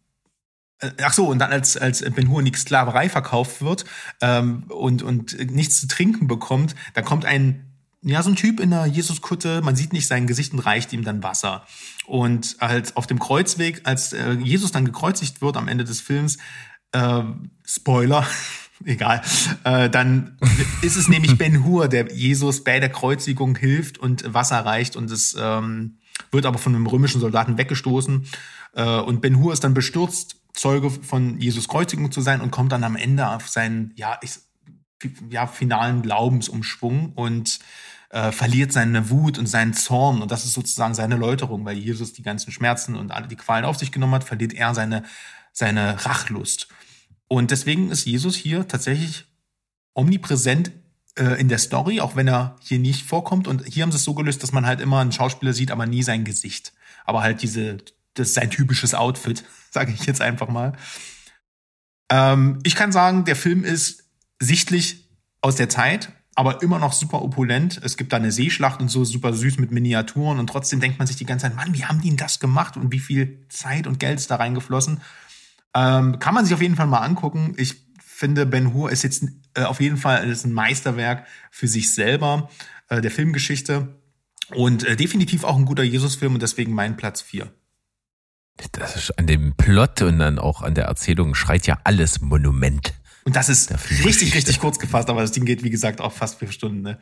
[1.03, 3.85] Ach so, und dann als, als Ben Hur in die Sklaverei verkauft wird
[4.21, 7.65] ähm, und, und nichts zu trinken bekommt, da kommt ein,
[8.01, 11.03] ja, so ein Typ in einer Jesuskutte, man sieht nicht sein Gesicht und reicht ihm
[11.03, 11.65] dann Wasser.
[12.05, 16.37] Und halt auf dem Kreuzweg, als äh, Jesus dann gekreuzigt wird am Ende des Films,
[16.93, 17.23] äh,
[17.65, 18.25] Spoiler,
[18.85, 19.21] egal,
[19.65, 20.37] äh, dann
[20.81, 25.11] ist es nämlich Ben Hur, der Jesus bei der Kreuzigung hilft und Wasser reicht und
[25.11, 25.97] es ähm,
[26.31, 28.25] wird aber von einem römischen Soldaten weggestoßen.
[28.75, 32.71] Äh, und Ben Hur ist dann bestürzt, Zeuge von Jesus Kreuzigung zu sein und kommt
[32.71, 34.39] dann am Ende auf seinen, ja, ich,
[35.29, 37.59] ja finalen Glaubensumschwung und
[38.09, 40.21] äh, verliert seine Wut und seinen Zorn.
[40.21, 43.65] Und das ist sozusagen seine Läuterung, weil Jesus die ganzen Schmerzen und alle die Qualen
[43.65, 45.03] auf sich genommen hat, verliert er seine,
[45.53, 46.67] seine Rachlust.
[47.27, 49.25] Und deswegen ist Jesus hier tatsächlich
[49.93, 50.71] omnipräsent
[51.15, 53.47] äh, in der Story, auch wenn er hier nicht vorkommt.
[53.47, 55.85] Und hier haben sie es so gelöst, dass man halt immer einen Schauspieler sieht, aber
[55.85, 56.73] nie sein Gesicht.
[57.05, 57.77] Aber halt diese,
[58.15, 60.73] das ist sein typisches Outfit, sage ich jetzt einfach mal.
[62.11, 64.03] Ähm, ich kann sagen, der Film ist
[64.39, 65.09] sichtlich
[65.41, 67.79] aus der Zeit, aber immer noch super opulent.
[67.83, 71.07] Es gibt da eine Seeschlacht und so super süß mit Miniaturen und trotzdem denkt man
[71.07, 73.87] sich die ganze Zeit, Mann, wie haben die denn das gemacht und wie viel Zeit
[73.87, 75.01] und Geld ist da reingeflossen?
[75.75, 77.53] Ähm, kann man sich auf jeden Fall mal angucken.
[77.57, 81.93] Ich finde, Ben Hur ist jetzt äh, auf jeden Fall ist ein Meisterwerk für sich
[81.93, 82.49] selber
[82.87, 83.99] äh, der Filmgeschichte
[84.55, 87.51] und äh, definitiv auch ein guter Jesus-Film und deswegen mein Platz 4.
[88.73, 92.93] Das ist an dem Plot und dann auch an der Erzählung schreit ja alles Monument.
[93.23, 94.37] Und das ist richtig, Filmgeschichte.
[94.37, 96.81] richtig kurz gefasst, aber das Ding geht, wie gesagt, auch fast vier Stunden.
[96.81, 96.99] Ne?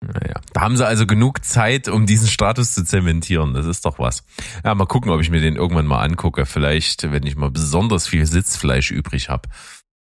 [0.00, 3.54] Naja, da haben sie also genug Zeit, um diesen Status zu zementieren.
[3.54, 4.22] Das ist doch was.
[4.64, 6.46] Ja, mal gucken, ob ich mir den irgendwann mal angucke.
[6.46, 9.48] Vielleicht, wenn ich mal besonders viel Sitzfleisch übrig habe.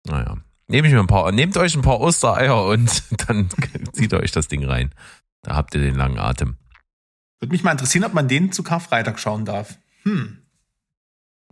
[0.07, 0.37] Naja,
[0.67, 3.49] nehme ich mir ein paar, nehmt euch ein paar Ostereier und dann
[3.93, 4.95] zieht euch das Ding rein.
[5.43, 6.57] Da habt ihr den langen Atem.
[7.41, 9.79] Würde mich mal interessieren, ob man den zu Karfreitag schauen darf.
[10.03, 10.38] Hm.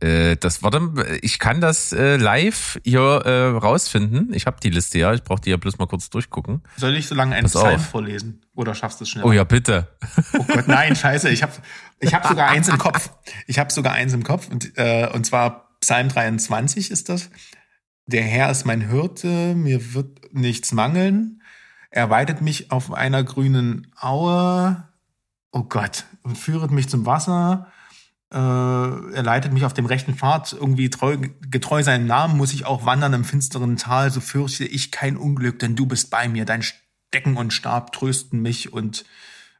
[0.01, 4.35] Äh, das warte, ich kann das äh, live hier äh, rausfinden.
[4.35, 5.15] Ich habe die Liste ja.
[5.15, 6.63] Ich brauche die ja bloß mal kurz durchgucken.
[6.77, 8.43] Soll ich so lange einen Psalm vorlesen?
[8.55, 9.25] Oder schaffst du es schnell?
[9.25, 9.89] Oh ja, bitte.
[10.35, 11.31] Oh Gott, nein, scheiße.
[11.31, 11.53] Ich habe
[12.01, 13.11] ich hab sogar eins im Kopf.
[13.47, 14.49] Ich habe sogar eins im Kopf.
[14.51, 17.31] Und, äh, und zwar Psalm 23 ist das.
[18.07, 21.43] Der Herr ist mein Hirte, mir wird nichts mangeln.
[21.91, 24.85] Er weidet mich auf einer grünen Aue.
[25.53, 27.73] Oh Gott, und führet mich zum Wasser.
[28.33, 30.53] Äh, er leitet mich auf dem rechten Pfad.
[30.53, 31.17] Irgendwie treu,
[31.49, 34.11] getreu seinem Namen muss ich auch wandern im finsteren Tal.
[34.11, 36.45] So fürchte ich kein Unglück, denn du bist bei mir.
[36.45, 39.05] Dein Stecken und Stab trösten mich und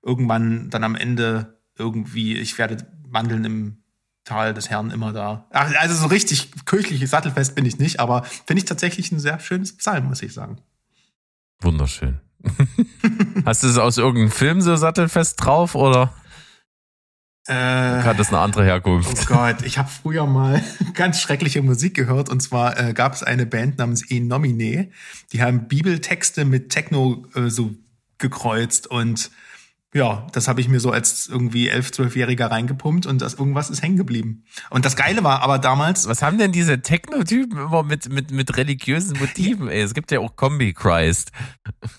[0.03, 3.79] irgendwann dann am Ende irgendwie, ich werde wandeln im
[4.25, 5.47] Tal des Herrn immer da.
[5.51, 9.77] Also so richtig kirchliches Sattelfest bin ich nicht, aber finde ich tatsächlich ein sehr schönes
[9.77, 10.59] Psalm, muss ich sagen.
[11.61, 12.21] Wunderschön.
[13.47, 16.13] Hast du es aus irgendeinem Film so sattelfest drauf oder
[17.55, 19.27] hat das eine andere Oh Herkunft?
[19.27, 20.63] Gott, ich habe früher mal
[20.95, 24.91] ganz schreckliche Musik gehört und zwar äh, gab es eine Band namens E Nomine,
[25.33, 27.71] die haben Bibeltexte mit Techno äh, so
[28.19, 29.31] gekreuzt und
[29.95, 33.83] ja, das habe ich mir so als irgendwie elf, zwölfjähriger reingepumpt und das irgendwas ist
[33.83, 34.45] hängen geblieben.
[34.69, 38.57] Und das Geile war aber damals, Was haben denn diese Techno-Typen immer mit, mit, mit
[38.57, 39.69] religiösen Motiven?
[39.69, 41.33] Ey, es gibt ja auch Kombi Christ.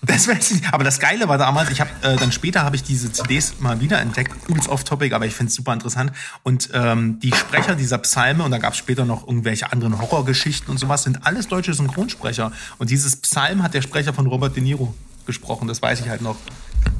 [0.02, 0.68] Das weiß ich.
[0.68, 3.80] Aber das Geile war damals, ich habe äh, dann später habe ich diese CDs mal
[3.80, 6.12] wieder entdeckt, übelst off-topic, aber ich finde es super interessant.
[6.44, 10.70] Und ähm, die Sprecher dieser Psalme, und da gab es später noch irgendwelche anderen Horrorgeschichten
[10.70, 12.52] und sowas, sind alles deutsche Synchronsprecher.
[12.78, 14.94] Und dieses Psalm hat der Sprecher von Robert De Niro
[15.28, 16.36] gesprochen, das weiß ich halt noch.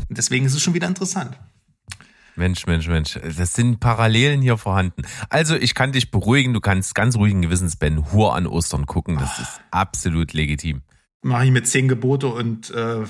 [0.09, 1.37] Deswegen ist es schon wieder interessant.
[2.37, 3.19] Mensch, Mensch, Mensch.
[3.37, 5.03] Das sind Parallelen hier vorhanden.
[5.29, 6.55] Also, ich kann dich beruhigen.
[6.55, 9.19] Du kannst ganz ruhigen Gewissens Ben Hur an Ostern gucken.
[9.19, 10.83] Das ist absolut legitim.
[11.23, 13.05] Mache ich mit zehn Gebote und äh,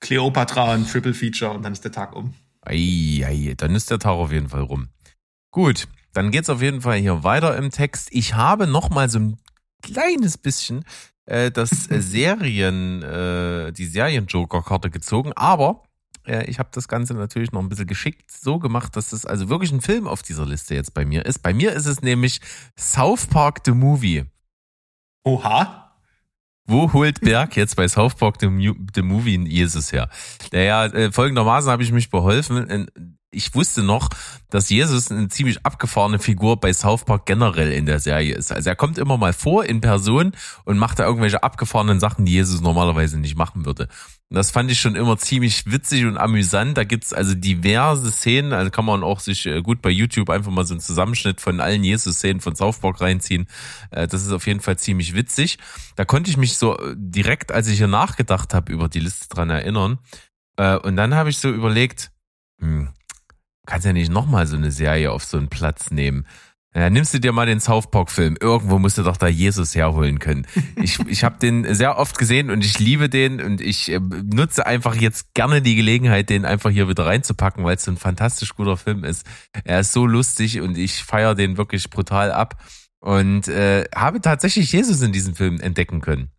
[0.00, 2.32] Cleopatra ein Triple Feature und dann ist der Tag um.
[2.62, 4.88] Ei, ei, dann ist der Tag auf jeden Fall rum.
[5.50, 8.08] Gut, dann geht's auf jeden Fall hier weiter im Text.
[8.10, 9.38] Ich habe noch mal so ein
[9.82, 10.84] kleines bisschen
[11.26, 15.82] äh, das äh, Serien, äh, die Serien-Joker-Karte gezogen, aber
[16.26, 19.48] äh, ich habe das Ganze natürlich noch ein bisschen geschickt so gemacht, dass es also
[19.48, 21.40] wirklich ein Film auf dieser Liste jetzt bei mir ist.
[21.42, 22.40] Bei mir ist es nämlich
[22.78, 24.24] South Park the Movie.
[25.24, 25.83] Oha.
[26.66, 30.08] Wo holt Berg jetzt bei South Park the, the Movie einen Jesus her?
[30.52, 32.88] Naja, äh, folgendermaßen habe ich mich beholfen.
[33.30, 34.08] Ich wusste noch,
[34.48, 38.52] dass Jesus eine ziemlich abgefahrene Figur bei South Park generell in der Serie ist.
[38.52, 40.32] Also er kommt immer mal vor in Person
[40.64, 43.88] und macht da irgendwelche abgefahrenen Sachen, die Jesus normalerweise nicht machen würde.
[44.34, 46.76] Das fand ich schon immer ziemlich witzig und amüsant.
[46.76, 50.50] Da gibt's also diverse Szenen, also kann man auch sich äh, gut bei YouTube einfach
[50.50, 53.46] mal so einen Zusammenschnitt von allen Jesus-Szenen von South Park reinziehen.
[53.90, 55.58] Äh, Das ist auf jeden Fall ziemlich witzig.
[55.96, 59.28] Da konnte ich mich so äh, direkt, als ich hier nachgedacht habe, über die Liste
[59.28, 59.98] dran erinnern.
[60.56, 62.12] Und dann habe ich so überlegt,
[62.60, 62.90] hm,
[63.66, 66.26] kannst ja nicht nochmal so eine Serie auf so einen Platz nehmen.
[66.76, 68.36] Ja, nimmst du dir mal den South Park Film.
[68.40, 70.44] Irgendwo musst du doch da Jesus herholen können.
[70.74, 74.66] Ich, ich habe den sehr oft gesehen und ich liebe den und ich äh, nutze
[74.66, 78.56] einfach jetzt gerne die Gelegenheit, den einfach hier wieder reinzupacken, weil es so ein fantastisch
[78.56, 79.24] guter Film ist.
[79.62, 82.60] Er ist so lustig und ich feiere den wirklich brutal ab
[82.98, 86.33] und äh, habe tatsächlich Jesus in diesem Film entdecken können.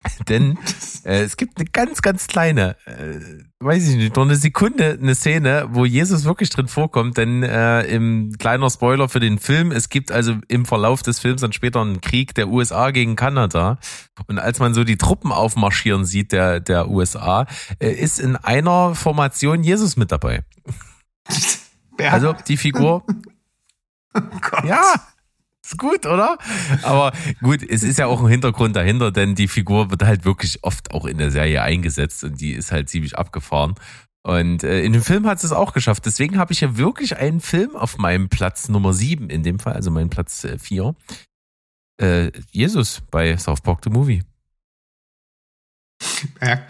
[0.28, 0.58] Denn
[1.04, 3.18] äh, es gibt eine ganz, ganz kleine, äh,
[3.60, 7.16] weiß ich nicht, nur eine Sekunde, eine Szene, wo Jesus wirklich drin vorkommt.
[7.16, 11.40] Denn äh, im kleiner Spoiler für den Film, es gibt also im Verlauf des Films
[11.40, 13.78] dann später einen Krieg der USA gegen Kanada.
[14.28, 17.46] Und als man so die Truppen aufmarschieren sieht der, der USA,
[17.80, 20.44] äh, ist in einer Formation Jesus mit dabei.
[21.96, 23.04] Wer Also die Figur,
[24.14, 24.20] oh
[24.64, 24.94] ja,
[25.68, 26.38] Ist gut, oder?
[26.82, 27.12] Aber
[27.42, 30.92] gut, es ist ja auch ein Hintergrund dahinter, denn die Figur wird halt wirklich oft
[30.92, 33.74] auch in der Serie eingesetzt und die ist halt ziemlich abgefahren.
[34.22, 36.06] Und äh, in dem Film hat es auch geschafft.
[36.06, 39.74] Deswegen habe ich ja wirklich einen Film auf meinem Platz Nummer sieben in dem Fall,
[39.74, 40.94] also meinen Platz äh, vier.
[42.00, 44.22] Äh, Jesus bei South Park the Movie.
[46.40, 46.62] Ja,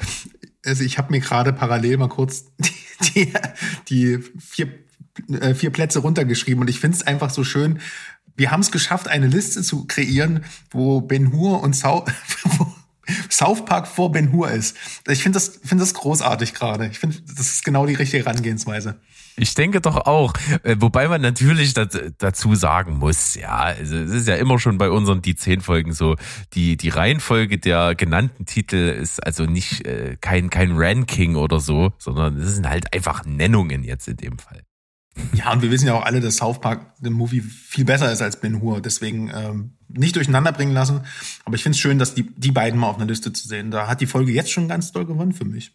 [0.65, 2.73] also ich habe mir gerade parallel mal kurz die,
[3.15, 3.33] die,
[3.89, 4.73] die vier,
[5.29, 7.81] äh, vier Plätze runtergeschrieben und ich finde es einfach so schön.
[8.39, 12.07] Wir haben es geschafft, eine Liste zu kreieren, wo Ben Hur und Sau
[13.31, 14.77] South Park vor Ben Hur ist.
[15.09, 16.87] Ich finde das, finde das großartig gerade.
[16.87, 19.01] Ich finde, das ist genau die richtige Herangehensweise.
[19.37, 20.35] Ich denke doch auch.
[20.63, 24.91] Äh, Wobei man natürlich dazu sagen muss, ja, also es ist ja immer schon bei
[24.91, 26.15] unseren die zehn Folgen so,
[26.55, 31.93] die, die Reihenfolge der genannten Titel ist also nicht äh, kein, kein Ranking oder so,
[31.99, 34.63] sondern es sind halt einfach Nennungen jetzt in dem Fall.
[35.33, 38.23] Ja, und wir wissen ja auch alle, dass South Park, der Movie, viel besser ist
[38.23, 38.81] als Ben Hur.
[38.81, 41.03] Deswegen ähm, nicht durcheinander bringen lassen.
[41.45, 43.71] Aber ich finde es schön, dass die, die beiden mal auf einer Liste zu sehen.
[43.71, 45.73] Da hat die Folge jetzt schon ganz doll gewonnen für mich.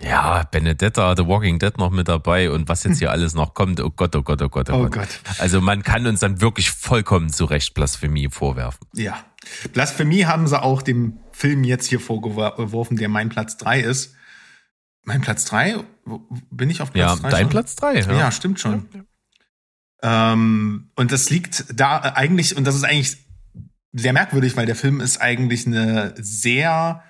[0.00, 3.80] Ja, Benedetta, The Walking Dead noch mit dabei und was jetzt hier alles noch kommt.
[3.80, 4.92] Oh Gott, oh Gott, oh Gott, oh, Oh Gott.
[4.92, 5.20] Gott.
[5.38, 8.86] Also man kann uns dann wirklich vollkommen zu Recht Blasphemie vorwerfen.
[8.94, 9.24] Ja.
[9.72, 14.14] Blasphemie haben sie auch dem Film jetzt hier vorgeworfen, der mein Platz drei ist.
[15.04, 15.76] Mein Platz drei?
[16.04, 17.50] Wo- Bin ich auf Platz Ja, drei dein schon?
[17.50, 18.00] Platz drei.
[18.00, 18.88] Ja, Ja, stimmt schon.
[20.02, 23.18] Ähm, und das liegt da eigentlich, und das ist eigentlich
[23.92, 27.02] sehr merkwürdig, weil der Film ist eigentlich eine sehr,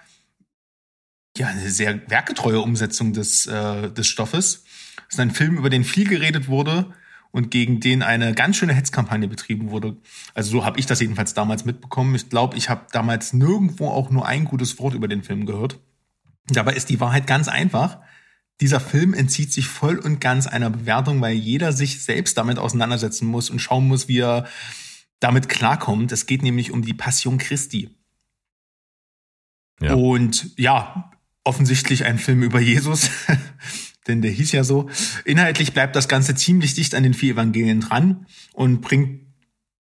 [1.36, 4.64] ja, eine sehr werketreue Umsetzung des, äh, des Stoffes.
[5.08, 6.92] Es ist ein Film, über den viel geredet wurde
[7.30, 9.96] und gegen den eine ganz schöne Hetzkampagne betrieben wurde.
[10.34, 12.14] Also so habe ich das jedenfalls damals mitbekommen.
[12.14, 15.78] Ich glaube, ich habe damals nirgendwo auch nur ein gutes Wort über den Film gehört.
[16.46, 18.00] Dabei ist die Wahrheit ganz einfach.
[18.60, 23.26] Dieser Film entzieht sich voll und ganz einer Bewertung, weil jeder sich selbst damit auseinandersetzen
[23.26, 24.46] muss und schauen muss, wie er
[25.20, 26.12] damit klarkommt.
[26.12, 27.90] Es geht nämlich um die Passion Christi.
[29.80, 29.94] Ja.
[29.94, 31.10] Und ja,
[31.44, 33.10] offensichtlich ein Film über Jesus,
[34.06, 34.88] denn der hieß ja so.
[35.24, 39.22] Inhaltlich bleibt das Ganze ziemlich dicht an den vier Evangelien dran und bringt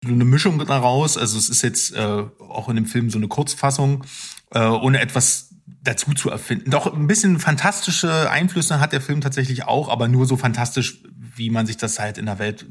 [0.02, 1.16] so eine Mischung daraus.
[1.16, 4.04] Also es ist jetzt äh, auch in dem Film so eine Kurzfassung,
[4.50, 5.51] äh, ohne etwas
[5.82, 6.70] dazu zu erfinden.
[6.70, 11.50] Doch ein bisschen fantastische Einflüsse hat der Film tatsächlich auch, aber nur so fantastisch, wie
[11.50, 12.66] man sich das halt in der Welt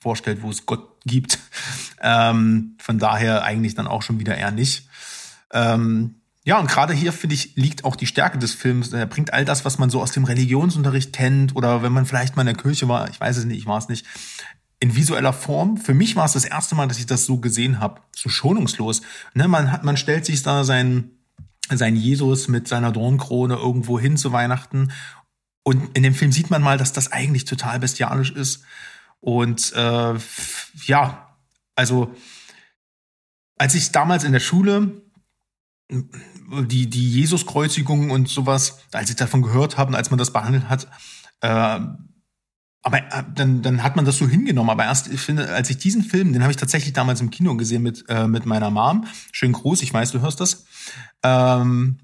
[0.00, 1.38] vorstellt, wo es Gott gibt.
[2.06, 4.90] Ähm, von daher eigentlich dann auch schon wieder eher nicht.
[5.54, 8.92] Ähm, ja, und gerade hier, finde ich, liegt auch die Stärke des Films.
[8.92, 12.36] Er bringt all das, was man so aus dem Religionsunterricht kennt oder wenn man vielleicht
[12.36, 14.04] mal in der Kirche war, ich weiß es nicht, ich war es nicht,
[14.80, 15.78] in visueller Form.
[15.78, 19.00] Für mich war es das erste Mal, dass ich das so gesehen habe, so schonungslos.
[19.32, 21.10] Ne, man hat, man stellt sich da sein
[21.70, 24.92] sein Jesus mit seiner Dornkrone irgendwo hin zu Weihnachten.
[25.62, 28.64] Und in dem Film sieht man mal, dass das eigentlich total bestialisch ist.
[29.20, 30.14] Und äh,
[30.84, 31.36] ja,
[31.74, 32.14] also
[33.56, 35.02] als ich damals in der Schule
[35.90, 40.68] die, die Jesuskreuzigung und sowas, als ich davon gehört habe und als man das behandelt
[40.68, 40.88] hat,
[41.40, 41.80] äh,
[42.84, 44.70] aber äh, dann, dann hat man das so hingenommen.
[44.70, 47.56] Aber erst, ich finde, als ich diesen Film, den habe ich tatsächlich damals im Kino
[47.56, 49.06] gesehen mit, äh, mit meiner Mom.
[49.32, 50.66] Schönen Gruß, ich weiß, du hörst das.
[51.22, 51.98] Ähm,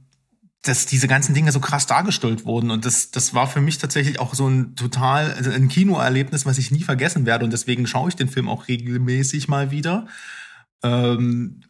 [0.63, 2.71] dass diese ganzen Dinge so krass dargestellt wurden.
[2.71, 6.59] Und das, das war für mich tatsächlich auch so ein total, also ein Kinoerlebnis, was
[6.59, 7.45] ich nie vergessen werde.
[7.45, 10.07] Und deswegen schaue ich den Film auch regelmäßig mal wieder.
[10.83, 11.63] Ähm,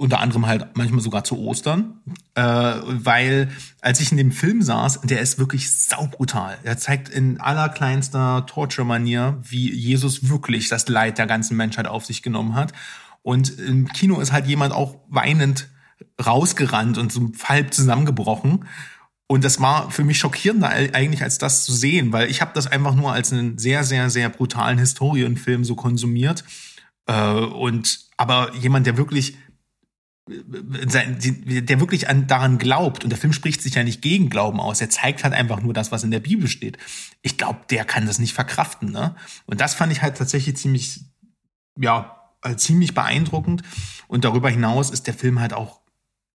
[0.00, 2.00] unter anderem halt manchmal sogar zu Ostern,
[2.34, 3.50] äh, weil
[3.82, 6.56] als ich in dem Film saß, der ist wirklich saubrutal.
[6.64, 12.22] Er zeigt in allerkleinster Torture-Manier, wie Jesus wirklich das Leid der ganzen Menschheit auf sich
[12.22, 12.72] genommen hat.
[13.20, 15.68] Und im Kino ist halt jemand auch weinend
[16.24, 18.64] rausgerannt und so halb zusammengebrochen.
[19.26, 22.66] Und das war für mich schockierender eigentlich als das zu sehen, weil ich habe das
[22.66, 26.42] einfach nur als einen sehr, sehr, sehr brutalen Historienfilm so konsumiert.
[27.04, 29.36] Äh, und aber jemand, der wirklich
[30.30, 34.80] der wirklich an, daran glaubt, und der Film spricht sich ja nicht gegen Glauben aus,
[34.80, 36.78] er zeigt halt einfach nur das, was in der Bibel steht.
[37.22, 39.16] Ich glaube, der kann das nicht verkraften, ne?
[39.46, 41.00] Und das fand ich halt tatsächlich ziemlich,
[41.78, 43.62] ja, äh, ziemlich beeindruckend.
[44.08, 45.80] Und darüber hinaus ist der Film halt auch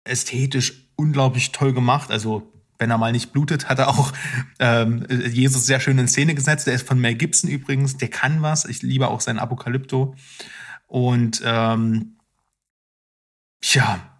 [0.04, 2.10] ästhetisch unglaublich toll gemacht.
[2.10, 4.12] Also, wenn er mal nicht blutet, hat er auch
[4.58, 6.66] ähm, Jesus sehr schön in Szene gesetzt.
[6.66, 8.64] Der ist von Mel Gibson übrigens, der kann was.
[8.64, 10.16] Ich liebe auch sein Apokalypto.
[10.86, 12.16] Und ähm,
[13.62, 14.12] Tja,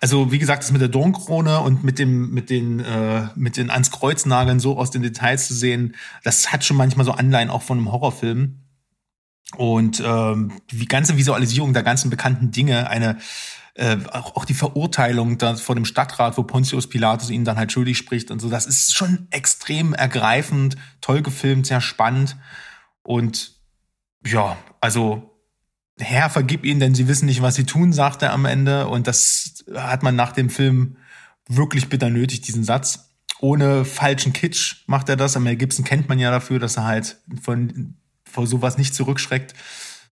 [0.00, 3.70] also wie gesagt, das mit der Dornkrone und mit dem, mit den, äh, mit den
[3.70, 5.94] ans Kreuz nageln so aus den Details zu sehen,
[6.24, 8.60] das hat schon manchmal so Anleihen auch von einem Horrorfilm.
[9.56, 13.18] Und ähm, die ganze Visualisierung der ganzen bekannten Dinge, eine
[13.76, 17.72] äh, auch, auch die Verurteilung da vor dem Stadtrat, wo Pontius Pilatus ihn dann halt
[17.72, 22.36] schuldig spricht und so, das ist schon extrem ergreifend, toll gefilmt, sehr spannend.
[23.02, 23.54] Und
[24.26, 25.33] ja, also
[26.00, 28.88] Herr, vergib ihnen, denn sie wissen nicht, was sie tun, sagt er am Ende.
[28.88, 30.96] Und das hat man nach dem Film
[31.48, 33.10] wirklich bitter nötig, diesen Satz.
[33.40, 35.38] Ohne falschen Kitsch macht er das.
[35.38, 39.54] Mel Gibson kennt man ja dafür, dass er halt von, vor sowas nicht zurückschreckt.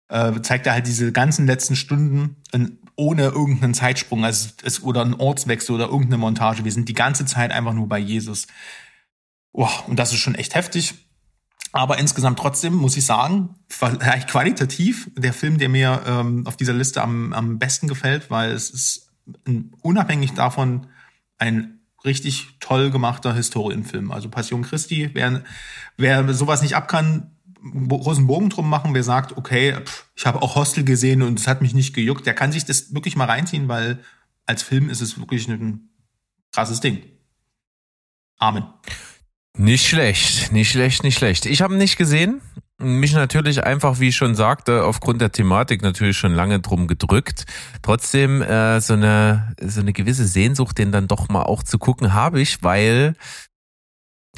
[0.10, 5.02] Äh, zeigt er halt diese ganzen letzten Stunden in, ohne irgendeinen Zeitsprung also es, oder
[5.02, 6.66] einen Ortswechsel oder irgendeine Montage.
[6.66, 8.48] Wir sind die ganze Zeit einfach nur bei Jesus.
[9.54, 10.94] Oh, und das ist schon echt heftig.
[11.74, 16.74] Aber insgesamt trotzdem muss ich sagen, vielleicht qualitativ der Film, der mir ähm, auf dieser
[16.74, 19.12] Liste am, am besten gefällt, weil es ist
[19.82, 20.88] unabhängig davon
[21.38, 24.12] ein richtig toll gemachter Historienfilm.
[24.12, 25.44] Also Passion Christi, wer,
[25.98, 27.32] wer sowas nicht ab kann,
[27.88, 31.48] großen Bogen drum machen, wer sagt, okay, pff, ich habe auch Hostel gesehen und es
[31.48, 34.04] hat mich nicht gejuckt, der kann sich das wirklich mal reinziehen, weil
[34.46, 35.90] als Film ist es wirklich ein
[36.52, 37.04] krasses Ding.
[38.38, 38.64] Amen.
[39.58, 41.46] Nicht schlecht, nicht schlecht, nicht schlecht.
[41.46, 42.42] Ich habe nicht gesehen.
[42.80, 47.46] Mich natürlich einfach, wie ich schon sagte, aufgrund der Thematik natürlich schon lange drum gedrückt.
[47.84, 52.14] Trotzdem äh, so eine so eine gewisse Sehnsucht, den dann doch mal auch zu gucken,
[52.14, 53.16] habe ich, weil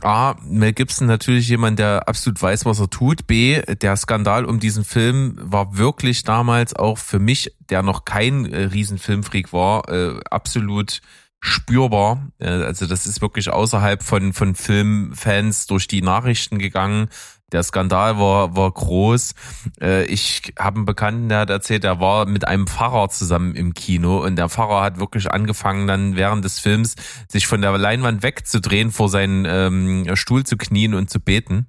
[0.02, 3.28] A, Mel Gibson natürlich jemand, der absolut weiß, was er tut.
[3.28, 8.52] B, der Skandal um diesen Film war wirklich damals auch für mich, der noch kein
[8.52, 11.02] äh, Riesenfilmfreak war, äh, absolut
[11.44, 12.30] spürbar.
[12.40, 17.10] Äh, also das ist wirklich außerhalb von, von Filmfans durch die Nachrichten gegangen.
[17.52, 19.36] Der Skandal war, war groß.
[19.82, 23.74] Äh, ich habe einen Bekannten, der hat erzählt, er war mit einem Pfarrer zusammen im
[23.74, 26.96] Kino und der Pfarrer hat wirklich angefangen, dann während des Films
[27.30, 31.68] sich von der Leinwand wegzudrehen, vor seinen ähm, Stuhl zu knien und zu beten.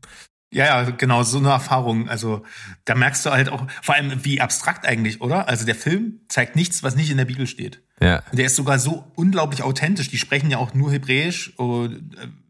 [0.52, 2.08] Ja, ja, genau, so eine Erfahrung.
[2.08, 2.44] Also
[2.84, 5.48] da merkst du halt auch, vor allem wie abstrakt eigentlich, oder?
[5.48, 7.83] Also der Film zeigt nichts, was nicht in der Bibel steht.
[8.00, 8.22] Ja.
[8.32, 10.08] Der ist sogar so unglaublich authentisch.
[10.10, 11.84] Die sprechen ja auch nur Hebräisch äh,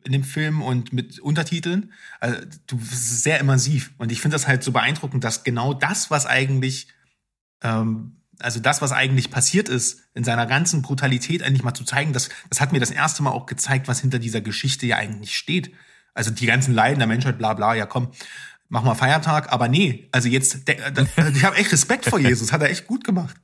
[0.04, 1.92] in dem Film und mit Untertiteln.
[2.20, 3.92] Also du das ist sehr immersiv.
[3.98, 6.88] Und ich finde das halt so beeindruckend, dass genau das, was eigentlich,
[7.62, 12.12] ähm, also das, was eigentlich passiert ist, in seiner ganzen Brutalität eigentlich mal zu zeigen,
[12.12, 15.36] das, das hat mir das erste Mal auch gezeigt, was hinter dieser Geschichte ja eigentlich
[15.36, 15.72] steht.
[16.14, 18.12] Also die ganzen Leiden der Menschheit, bla bla, ja komm,
[18.68, 19.52] mach mal Feiertag.
[19.52, 23.36] Aber nee, also jetzt, ich habe echt Respekt vor Jesus, hat er echt gut gemacht.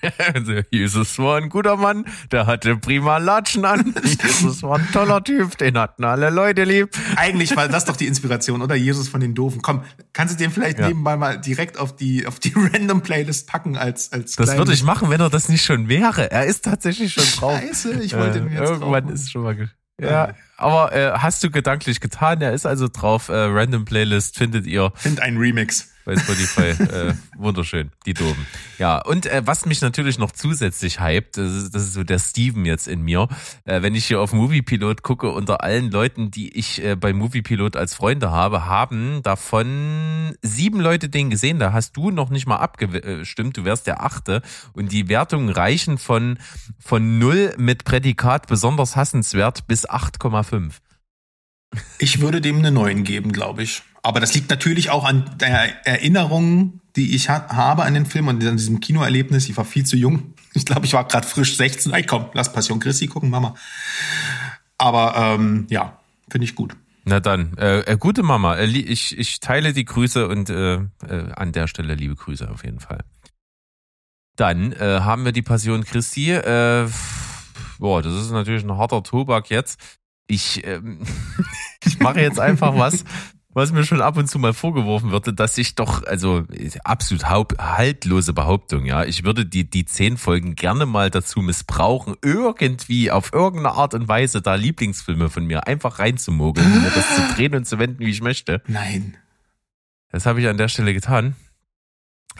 [0.34, 3.94] Also Jesus war ein guter Mann, der hatte prima Latschen an.
[4.02, 6.90] Jesus war ein toller Typ, den hatten alle Leute lieb.
[7.16, 8.74] Eigentlich war das doch die Inspiration, oder?
[8.74, 9.62] Jesus von den Doofen.
[9.62, 9.82] Komm,
[10.12, 10.88] kannst du den vielleicht Ja.
[10.88, 14.82] nebenbei mal direkt auf die, auf die Random Playlist packen als, als Das würde ich
[14.82, 16.30] machen, wenn er das nicht schon wäre.
[16.30, 17.58] Er ist tatsächlich schon drauf.
[17.60, 19.70] Scheiße, ich wollte äh, ihn jetzt Irgendwann drauf ist schon mal.
[20.00, 22.40] Ja, aber äh, hast du gedanklich getan?
[22.40, 23.28] Er ist also drauf.
[23.28, 25.90] Äh, Random Playlist findet ihr Find ein Remix.
[26.08, 26.82] Bei Spotify.
[27.10, 28.46] äh, wunderschön, die Doben.
[28.78, 32.18] Ja, und äh, was mich natürlich noch zusätzlich hypt, das ist, das ist so der
[32.18, 33.28] Steven jetzt in mir.
[33.64, 37.76] Äh, wenn ich hier auf Moviepilot gucke, unter allen Leuten, die ich äh, bei Moviepilot
[37.76, 41.58] als Freunde habe, haben davon sieben Leute den gesehen.
[41.58, 43.58] Da hast du noch nicht mal abgestimmt.
[43.58, 44.40] Du wärst der achte.
[44.72, 46.38] Und die Wertungen reichen von,
[46.78, 50.72] von null mit Prädikat besonders hassenswert bis 8,5.
[51.98, 53.82] Ich würde dem eine 9 geben, glaube ich.
[54.08, 58.28] Aber das liegt natürlich auch an der Erinnerung, die ich ha habe an den Film
[58.28, 59.50] und an diesem Kinoerlebnis.
[59.50, 60.32] Ich war viel zu jung.
[60.54, 61.92] Ich glaube, ich war gerade frisch 16.
[61.92, 63.54] Ey, komm, lass Passion Christi gucken, Mama.
[64.78, 66.00] Aber ähm, ja,
[66.30, 66.74] finde ich gut.
[67.04, 71.32] Na dann, äh, äh, gute Mama, äh, ich, ich teile die Grüße und äh, äh,
[71.36, 73.04] an der Stelle liebe Grüße auf jeden Fall.
[74.36, 76.32] Dann äh, haben wir die Passion Christi.
[77.78, 79.78] Boah, das ist natürlich ein harter Tobak jetzt.
[80.26, 81.02] Ich, ähm,
[81.84, 83.04] ich mache jetzt einfach was,
[83.58, 86.44] was mir schon ab und zu mal vorgeworfen würde, dass ich doch, also
[86.84, 89.04] absolut haltlose Behauptung, ja.
[89.04, 94.08] Ich würde die, die zehn Folgen gerne mal dazu missbrauchen, irgendwie auf irgendeine Art und
[94.08, 98.10] Weise da Lieblingsfilme von mir einfach reinzumogeln, mir das zu drehen und zu wenden, wie
[98.10, 98.62] ich möchte.
[98.66, 99.16] Nein.
[100.10, 101.36] Das habe ich an der Stelle getan.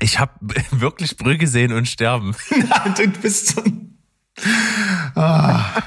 [0.01, 0.33] Ich habe
[0.71, 2.35] wirklich Brügge sehen und sterben.
[2.97, 3.99] du bist so ein...
[5.15, 5.83] Ah.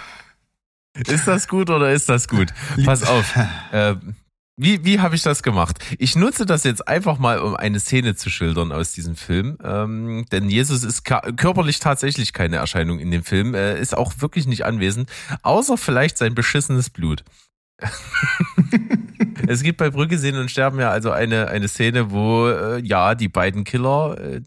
[0.93, 2.49] Ist das gut oder ist das gut?
[2.85, 3.33] Pass auf.
[3.71, 3.95] Äh,
[4.57, 5.79] wie wie habe ich das gemacht?
[5.97, 9.57] Ich nutze das jetzt einfach mal, um eine Szene zu schildern aus diesem Film.
[9.63, 13.55] Ähm, denn Jesus ist körperlich tatsächlich keine Erscheinung in dem Film.
[13.55, 15.09] Er ist auch wirklich nicht anwesend,
[15.41, 17.23] außer vielleicht sein beschissenes Blut.
[19.47, 23.15] es gibt bei Brücke sehen und sterben ja also eine, eine Szene, wo äh, ja
[23.15, 24.41] die beiden Killer, äh,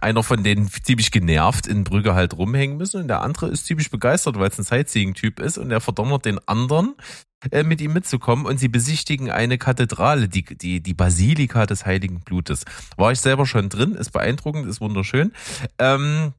[0.00, 3.90] einer von denen ziemlich genervt in Brügge halt rumhängen müssen und der andere ist ziemlich
[3.90, 7.25] begeistert, weil es ein Sightseeing-Typ ist und er verdonnert den anderen, äh,
[7.64, 12.64] mit ihm mitzukommen und sie besichtigen eine Kathedrale, die, die, die Basilika des Heiligen Blutes.
[12.96, 15.32] War ich selber schon drin, ist beeindruckend, ist wunderschön.
[15.78, 16.32] Ähm,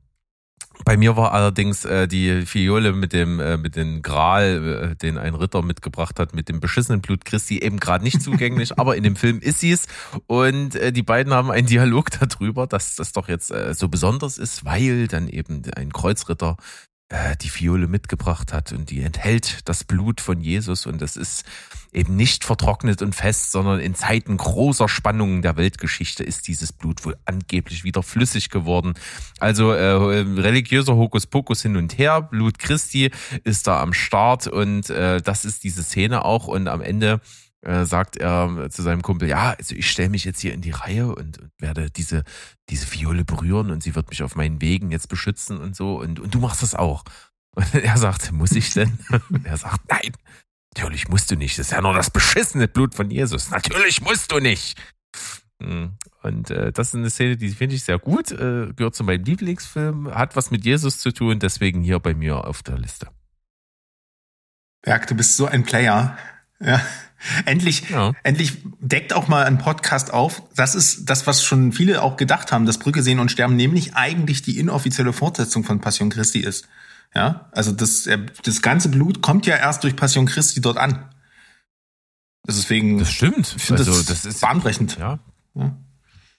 [0.86, 5.18] Bei mir war allerdings äh, die Fiole mit dem äh, mit dem Gral, äh, den
[5.18, 9.04] ein Ritter mitgebracht hat, mit dem beschissenen Blut Christi eben gerade nicht zugänglich, aber in
[9.04, 9.88] dem Film ist sie es
[10.28, 14.38] und äh, die beiden haben einen Dialog darüber, dass das doch jetzt äh, so besonders
[14.38, 16.87] ist, weil dann eben ein Kreuzritter äh,
[17.42, 21.46] die Fiole mitgebracht hat und die enthält das Blut von Jesus und das ist
[21.94, 27.06] eben nicht vertrocknet und fest, sondern in Zeiten großer Spannungen der Weltgeschichte ist dieses Blut
[27.06, 28.94] wohl angeblich wieder flüssig geworden.
[29.40, 33.12] Also äh, religiöser Hokuspokus hin und her, Blut Christi
[33.46, 37.22] ist da am Start und äh, das ist diese Szene auch und am Ende
[37.62, 40.72] äh, sagt er zu seinem Kumpel, ja, also ich stelle mich jetzt hier in die
[40.72, 42.24] Reihe und, und werde diese,
[42.70, 46.20] diese Fiole berühren und sie wird mich auf meinen Wegen jetzt beschützen und so und,
[46.20, 47.04] und du machst das auch.
[47.56, 49.00] Und er sagt, muss ich denn?
[49.30, 50.14] Und er sagt, nein,
[50.76, 51.58] natürlich musst du nicht.
[51.58, 53.50] Das ist ja nur das beschissene Blut von Jesus.
[53.50, 54.80] Natürlich musst du nicht.
[55.62, 55.98] Hm.
[56.22, 59.24] Und äh, das ist eine Szene, die finde ich sehr gut, äh, gehört zu meinem
[59.24, 63.08] Lieblingsfilm, hat was mit Jesus zu tun, deswegen hier bei mir auf der Liste.
[64.84, 66.18] Berg, du bist so ein Player.
[66.60, 66.82] Ja.
[67.46, 68.14] Endlich, Ja.
[68.24, 70.44] endlich deckt auch mal ein Podcast auf.
[70.56, 73.96] Das ist das, was schon viele auch gedacht haben, dass Brücke sehen und sterben nämlich
[73.96, 76.68] eigentlich die inoffizielle Fortsetzung von Passion Christi ist.
[77.16, 78.08] Ja, also das,
[78.44, 81.06] das ganze Blut kommt ja erst durch Passion Christi dort an.
[82.48, 83.56] Deswegen, Das stimmt.
[83.58, 84.98] ich also, das, das ist bahnbrechend.
[84.98, 85.20] ja,
[85.56, 85.76] Ja.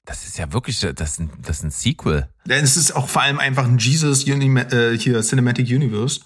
[0.04, 2.28] das ist ja wirklich, das ist ein, das ist ein Sequel.
[2.46, 6.20] Es ist auch vor allem einfach ein Jesus Uni äh, hier Cinematic Universe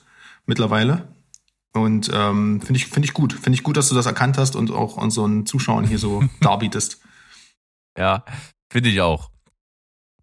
[0.46, 1.09] mittlerweile.
[1.75, 3.33] Und ähm, finde ich, finde ich gut.
[3.33, 7.01] Finde ich gut, dass du das erkannt hast und auch unseren Zuschauern hier so darbietest.
[7.97, 8.25] Ja,
[8.70, 9.31] finde ich auch.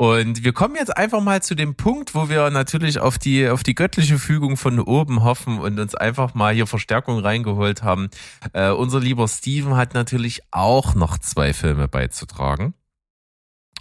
[0.01, 3.63] Und wir kommen jetzt einfach mal zu dem Punkt, wo wir natürlich auf die, auf
[3.63, 8.09] die göttliche Fügung von oben hoffen und uns einfach mal hier Verstärkung reingeholt haben.
[8.53, 12.75] Äh, unser lieber Steven hat natürlich auch noch zwei Filme beizutragen.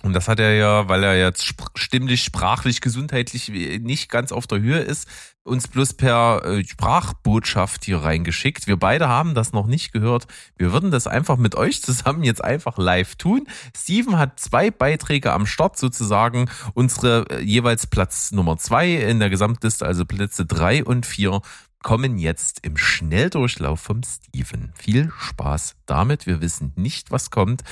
[0.03, 4.61] Und das hat er ja, weil er jetzt stimmlich, sprachlich, gesundheitlich nicht ganz auf der
[4.61, 5.09] Höhe ist,
[5.43, 8.67] uns bloß per äh, Sprachbotschaft hier reingeschickt.
[8.67, 10.27] Wir beide haben das noch nicht gehört.
[10.57, 13.49] Wir würden das einfach mit euch zusammen jetzt einfach live tun.
[13.77, 16.51] Steven hat zwei Beiträge am Start sozusagen.
[16.75, 21.41] Unsere äh, jeweils Platz Nummer zwei in der Gesamtliste, also Plätze drei und vier
[21.83, 24.73] kommen jetzt im Schnelldurchlauf vom Steven.
[24.77, 26.27] Viel Spaß damit.
[26.27, 27.63] Wir wissen nicht, was kommt.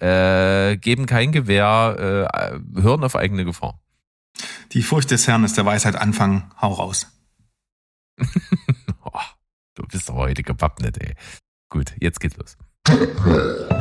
[0.00, 2.28] Äh, geben kein Gewähr,
[2.74, 3.80] äh, hören auf eigene Gefahr.
[4.72, 6.52] Die Furcht des Herrn ist der Weisheit Anfang.
[6.60, 7.10] Hau raus.
[9.06, 9.20] Oh,
[9.74, 11.14] du bist aber heute gewappnet, ey.
[11.68, 12.56] Gut, jetzt geht's los.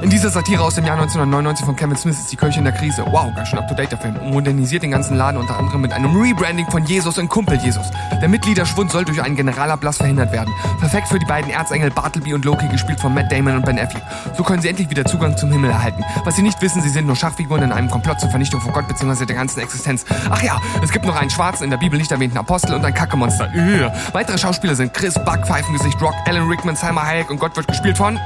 [0.02, 2.74] In dieser Satire aus dem Jahr 1999 von Kevin Smith ist die Kirche in der
[2.74, 3.06] Krise.
[3.10, 4.16] Wow, ganz schön up-to-date der Film.
[4.18, 7.86] Und modernisiert den ganzen Laden unter anderem mit einem Rebranding von Jesus und Kumpel Jesus.
[8.22, 10.54] Der Mitgliederschwund soll durch einen Generalablass verhindert werden.
[10.80, 14.04] Perfekt für die beiden Erzengel Bartleby und Loki, gespielt von Matt Damon und Ben Affleck.
[14.36, 16.04] So können sie endlich wieder Zugang zum Himmel erhalten.
[16.26, 18.88] Was sie nicht wissen, sie sind nur Schachfiguren in einem Komplott zur Vernichtung von Gott
[18.88, 19.26] bzw.
[19.26, 20.06] der ganzen Existenz.
[20.30, 22.94] Ach ja, es gibt noch einen schwarzen, in der Bibel nicht erwähnten Apostel und ein
[22.94, 23.50] Kackemonster.
[23.56, 23.92] Ugh.
[24.12, 27.98] Weitere Schauspieler sind Chris Buck, Pfeifengesicht Rock, Alan Rickman, Salma Hayek und Gott wird gespielt
[27.98, 28.20] von...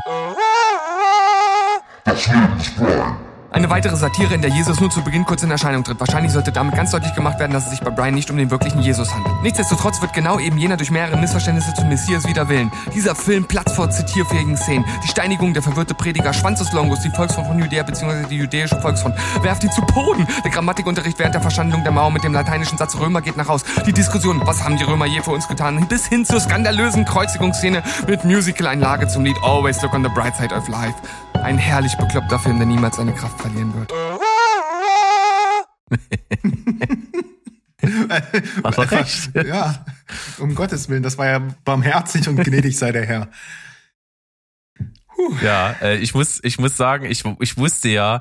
[3.49, 5.99] Eine weitere Satire, in der Jesus nur zu Beginn kurz in Erscheinung tritt.
[5.99, 8.51] Wahrscheinlich sollte damit ganz deutlich gemacht werden, dass es sich bei Brian nicht um den
[8.51, 9.41] wirklichen Jesus handelt.
[9.41, 12.71] Nichtsdestotrotz wird genau eben jener durch mehrere Missverständnisse zum Messias wider Willen.
[12.93, 14.85] Dieser Film Platz vor zitierfähigen Szenen.
[15.03, 18.27] Die Steinigung, der verwirrte Prediger, Schwanz des Longus, die Volksfront von Judäa bzw.
[18.29, 19.15] die jüdische Volksfront.
[19.41, 20.27] Werft ihn zu Boden.
[20.43, 23.63] Der Grammatikunterricht während der Verschandlung der Mauer mit dem lateinischen Satz Römer geht nach Haus.
[23.85, 27.81] Die Diskussion, was haben die Römer je für uns getan, bis hin zur skandalösen Kreuzigungsszene
[28.07, 30.95] mit Musical-Einlage zum Lied Always Look on the Bright Side of Life.
[31.43, 33.91] Ein herrlich bekloppter Film, der niemals seine Kraft verlieren wird.
[38.63, 39.31] Hat er recht.
[39.45, 39.85] Ja,
[40.39, 43.29] um Gottes Willen, das war ja barmherzig und gnädig sei der Herr.
[45.41, 48.19] Ja, äh, ich muss, ich muss sagen, ich, ich wusste ja,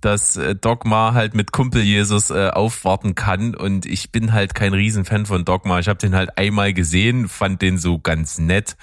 [0.00, 4.74] dass äh, Dogma halt mit Kumpel Jesus äh, aufwarten kann und ich bin halt kein
[4.74, 5.78] Riesenfan von Dogma.
[5.78, 8.76] Ich habe den halt einmal gesehen, fand den so ganz nett.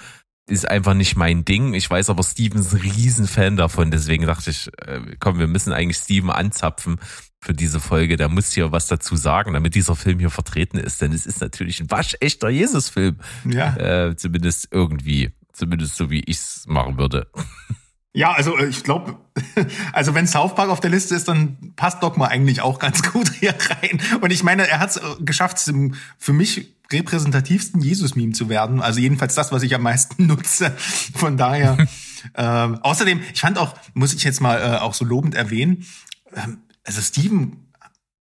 [0.50, 1.74] Ist einfach nicht mein Ding.
[1.74, 3.92] Ich weiß aber, Steven ist ein Riesenfan davon.
[3.92, 6.98] Deswegen dachte ich, äh, komm, wir müssen eigentlich Steven anzapfen
[7.40, 8.16] für diese Folge.
[8.16, 11.00] Der muss hier was dazu sagen, damit dieser Film hier vertreten ist.
[11.00, 13.18] Denn es ist natürlich ein waschechter Jesus-Film.
[13.48, 13.76] Ja.
[13.76, 15.30] Äh, zumindest irgendwie.
[15.52, 17.28] Zumindest so, wie ich's machen würde.
[18.12, 19.16] Ja, also äh, ich glaube,
[19.92, 23.30] also wenn South Park auf der Liste ist, dann passt Dogma eigentlich auch ganz gut
[23.38, 24.00] hier rein.
[24.20, 28.80] Und ich meine, er hat es geschafft, zum für mich repräsentativsten Jesus-Meme zu werden.
[28.80, 30.72] Also jedenfalls das, was ich am meisten nutze.
[31.14, 31.86] Von daher.
[32.34, 35.86] ähm, außerdem, ich fand auch, muss ich jetzt mal äh, auch so lobend erwähnen,
[36.34, 37.66] ähm, also Steven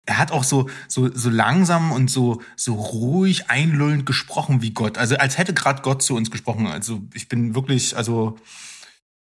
[0.04, 4.98] er hat auch so so so langsam und so so ruhig einlullend gesprochen wie Gott.
[4.98, 6.66] Also als hätte gerade Gott zu uns gesprochen.
[6.66, 8.36] Also ich bin wirklich also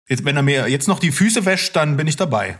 [0.08, 2.60] jetzt wenn er mir jetzt noch die Füße wäscht, dann bin ich dabei.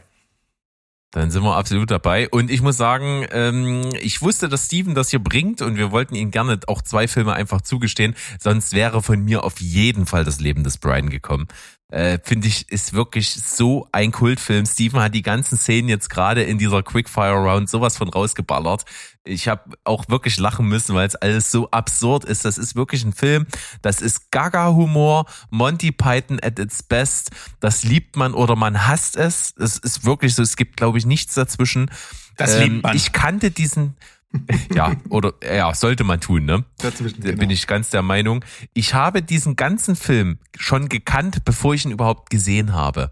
[1.14, 2.28] Dann sind wir absolut dabei.
[2.28, 6.16] Und ich muss sagen, ähm, ich wusste, dass Steven das hier bringt und wir wollten
[6.16, 8.16] ihm gerne auch zwei Filme einfach zugestehen.
[8.40, 11.48] Sonst wäre von mir auf jeden Fall das Leben des Brian gekommen.
[11.94, 14.66] Äh, Finde ich, ist wirklich so ein Kultfilm.
[14.66, 18.84] Steven hat die ganzen Szenen jetzt gerade in dieser Quickfire Round sowas von rausgeballert.
[19.24, 22.46] Ich habe auch wirklich lachen müssen, weil es alles so absurd ist.
[22.46, 23.46] Das ist wirklich ein Film.
[23.84, 27.30] Das ist Gaga-Humor, Monty Python at its best.
[27.60, 29.54] Das liebt man oder man hasst es.
[29.60, 30.42] Es ist wirklich so.
[30.42, 31.92] Es gibt, glaube ich, nichts dazwischen.
[32.38, 32.96] Das Ähm, liebt man.
[32.96, 33.96] Ich kannte diesen.
[34.74, 36.66] ja, oder ja, sollte man tun, ne?
[36.80, 37.52] Dazwischen, Da bin genau.
[37.52, 38.44] ich ganz der Meinung.
[38.74, 43.12] Ich habe diesen ganzen Film schon gekannt, bevor ich ihn überhaupt gesehen habe.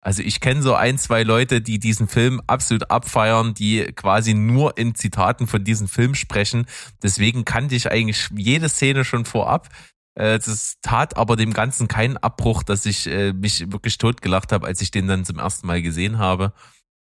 [0.00, 4.76] Also ich kenne so ein, zwei Leute, die diesen Film absolut abfeiern, die quasi nur
[4.76, 6.66] in Zitaten von diesem Film sprechen.
[7.02, 9.68] Deswegen kannte ich eigentlich jede Szene schon vorab.
[10.14, 14.66] Äh, Das tat aber dem Ganzen keinen Abbruch, dass ich äh, mich wirklich totgelacht habe,
[14.66, 16.52] als ich den dann zum ersten Mal gesehen habe.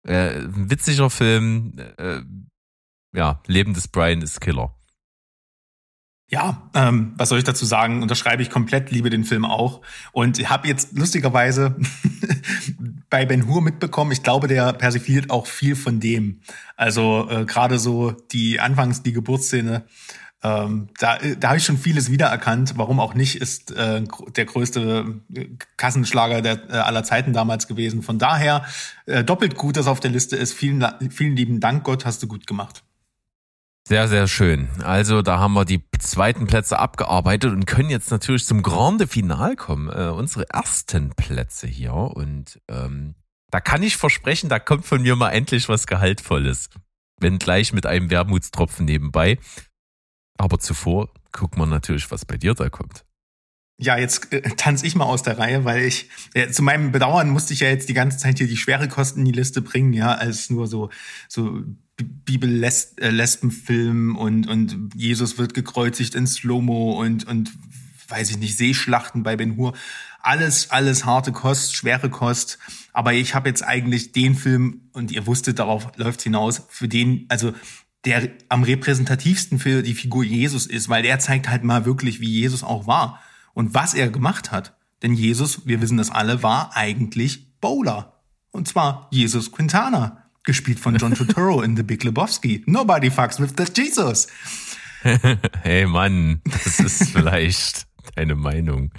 [0.04, 1.74] Äh, Ein witziger Film.
[1.98, 2.22] äh,
[3.14, 4.74] Ja, Leben des Brian ist Killer.
[6.30, 8.02] Ja, ähm, was soll ich dazu sagen?
[8.02, 9.82] Unterschreibe ich komplett, liebe den Film auch.
[10.12, 11.78] Und habe jetzt lustigerweise
[13.10, 16.42] bei Ben Hur mitbekommen, ich glaube, der persifliert auch viel von dem.
[16.76, 19.86] Also äh, gerade so die Anfangs, die Geburtsszene,
[20.44, 22.74] ähm, da, da habe ich schon vieles wiedererkannt.
[22.76, 24.04] Warum auch nicht, ist äh,
[24.36, 25.46] der größte äh,
[25.78, 28.04] Kassenschlager der, äh, aller Zeiten damals gewesen.
[28.04, 28.66] Von daher
[29.06, 30.54] äh, doppelt gut, dass auf der Liste ist.
[30.54, 32.84] Vielen, vielen lieben Dank, Gott, hast du gut gemacht.
[33.88, 34.68] Sehr, sehr schön.
[34.84, 39.56] Also da haben wir die zweiten Plätze abgearbeitet und können jetzt natürlich zum Grande Final
[39.56, 39.88] kommen.
[39.88, 41.94] Äh, unsere ersten Plätze hier.
[41.94, 43.16] Und ähm,
[43.50, 46.70] da kann ich versprechen, da kommt von mir mal endlich was Gehaltvolles.
[47.22, 49.40] Wenn gleich mit einem Wermutstropfen nebenbei.
[50.38, 53.07] Aber zuvor gucken wir natürlich, was bei dir da kommt.
[53.80, 57.30] Ja, jetzt äh, tanze ich mal aus der Reihe, weil ich äh, zu meinem Bedauern
[57.30, 59.94] musste ich ja jetzt die ganze Zeit hier die schwere Kosten in die Liste bringen,
[59.94, 60.90] ja, als nur so
[61.28, 61.62] so
[61.98, 67.52] Bibel-Lesbenfilm und und Jesus wird gekreuzigt in Slow-Mo und und
[68.08, 69.74] weiß ich nicht Seeschlachten bei Ben Hur.
[70.22, 72.58] Alles alles harte Kost, schwere Kost.
[72.94, 77.28] Aber ich habe jetzt eigentlich den Film und ihr wusstet, darauf läuft's hinaus, für den
[77.30, 77.54] also
[78.06, 82.32] der am repräsentativsten für die Figur Jesus ist, weil der zeigt halt mal wirklich, wie
[82.32, 83.22] Jesus auch war
[83.58, 84.78] und was er gemacht hat.
[85.02, 88.14] Denn Jesus, wir wissen das alle, war eigentlich Bowler.
[88.52, 92.64] Und zwar Jesus Quintana, gespielt von John Turturro in The Big Lebowski.
[92.68, 94.28] Nobody fucks with the Jesus.
[95.64, 98.92] Hey Mann, das ist vielleicht deine Meinung.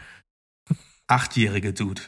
[1.06, 2.02] Achtjährige Dude.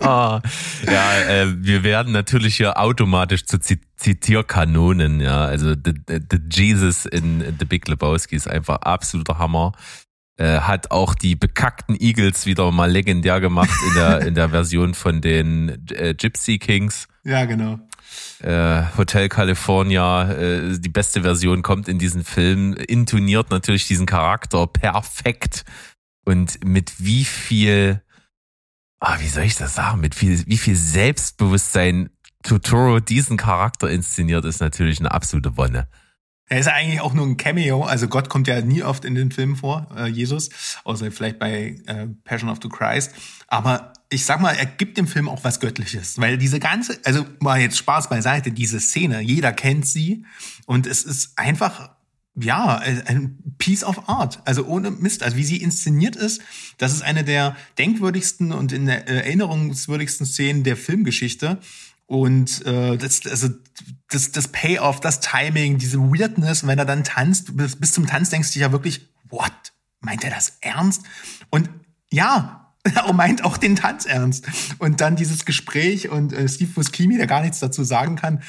[0.00, 0.40] Ah,
[0.86, 5.44] ja, äh, wir werden natürlich hier automatisch zu Zi- Zitierkanonen, ja.
[5.44, 9.72] Also the, the, the Jesus in The Big Lebowski ist einfach absoluter Hammer.
[10.38, 14.92] Äh, hat auch die bekackten Eagles wieder mal legendär gemacht in der, in der Version
[14.92, 17.08] von den äh, Gypsy Kings.
[17.24, 17.78] Ja, genau.
[18.40, 24.66] Äh, Hotel California, äh, die beste Version kommt in diesen Film, intoniert natürlich diesen Charakter
[24.66, 25.64] perfekt
[26.26, 28.02] und mit wie viel,
[29.00, 32.10] ah, wie soll ich das sagen, mit viel, wie viel Selbstbewusstsein
[32.42, 35.88] Totoro diesen Charakter inszeniert, ist natürlich eine absolute Wonne.
[36.48, 39.32] Er ist eigentlich auch nur ein Cameo, also Gott kommt ja nie oft in den
[39.32, 40.50] Filmen vor, äh, Jesus,
[40.84, 43.12] außer vielleicht bei äh, Passion of the Christ.
[43.48, 47.26] Aber ich sag mal, er gibt dem Film auch was Göttliches, weil diese ganze, also
[47.40, 50.24] mal jetzt Spaß beiseite, diese Szene, jeder kennt sie.
[50.66, 51.90] Und es ist einfach
[52.38, 56.42] ja, ein Piece of Art, also ohne Mist, also wie sie inszeniert ist,
[56.76, 61.58] das ist eine der denkwürdigsten und in der erinnerungswürdigsten Szenen der Filmgeschichte.
[62.06, 63.48] Und äh, das, also
[64.10, 68.30] das, das Payoff, das Timing, diese Weirdness, wenn er dann tanzt, bis, bis zum Tanz
[68.30, 69.52] denkst du dich ja wirklich, what?
[70.00, 71.02] Meint er das ernst?
[71.50, 71.68] Und
[72.10, 74.46] ja, er meint auch den Tanz ernst.
[74.78, 78.42] Und dann dieses Gespräch und äh, Steve Buscemi, der gar nichts dazu sagen kann.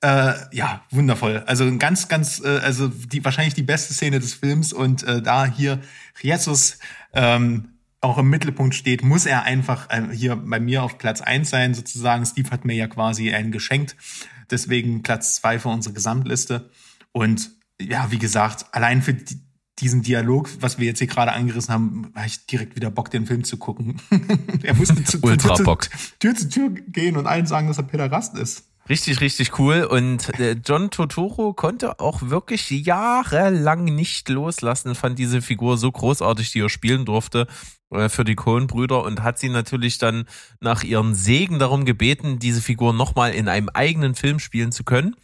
[0.00, 1.42] Äh, ja, wundervoll.
[1.46, 5.46] Also ganz, ganz, äh, also die wahrscheinlich die beste Szene des Films und äh, da
[5.46, 5.80] hier
[6.20, 6.78] Jesus
[7.14, 11.50] ähm, auch im Mittelpunkt steht, muss er einfach äh, hier bei mir auf Platz eins
[11.50, 12.24] sein, sozusagen.
[12.24, 13.96] Steve hat mir ja quasi einen geschenkt.
[14.50, 16.70] Deswegen Platz zwei für unsere Gesamtliste.
[17.12, 19.40] Und ja, wie gesagt, allein für die,
[19.80, 23.26] diesen Dialog, was wir jetzt hier gerade angerissen haben, habe ich direkt wieder Bock, den
[23.26, 24.00] Film zu gucken.
[24.62, 25.88] er musste zu, Ultra zu, Bock.
[26.20, 28.64] Tür zu Tür gehen und allen sagen, dass er Pederast ist.
[28.88, 29.84] Richtig, richtig cool.
[29.84, 36.52] Und äh, John Totoro konnte auch wirklich jahrelang nicht loslassen, fand diese Figur so großartig,
[36.52, 37.46] die er spielen durfte
[37.90, 40.26] für die Coen-Brüder und hat sie natürlich dann
[40.60, 45.16] nach ihren Segen darum gebeten, diese Figur nochmal in einem eigenen Film spielen zu können.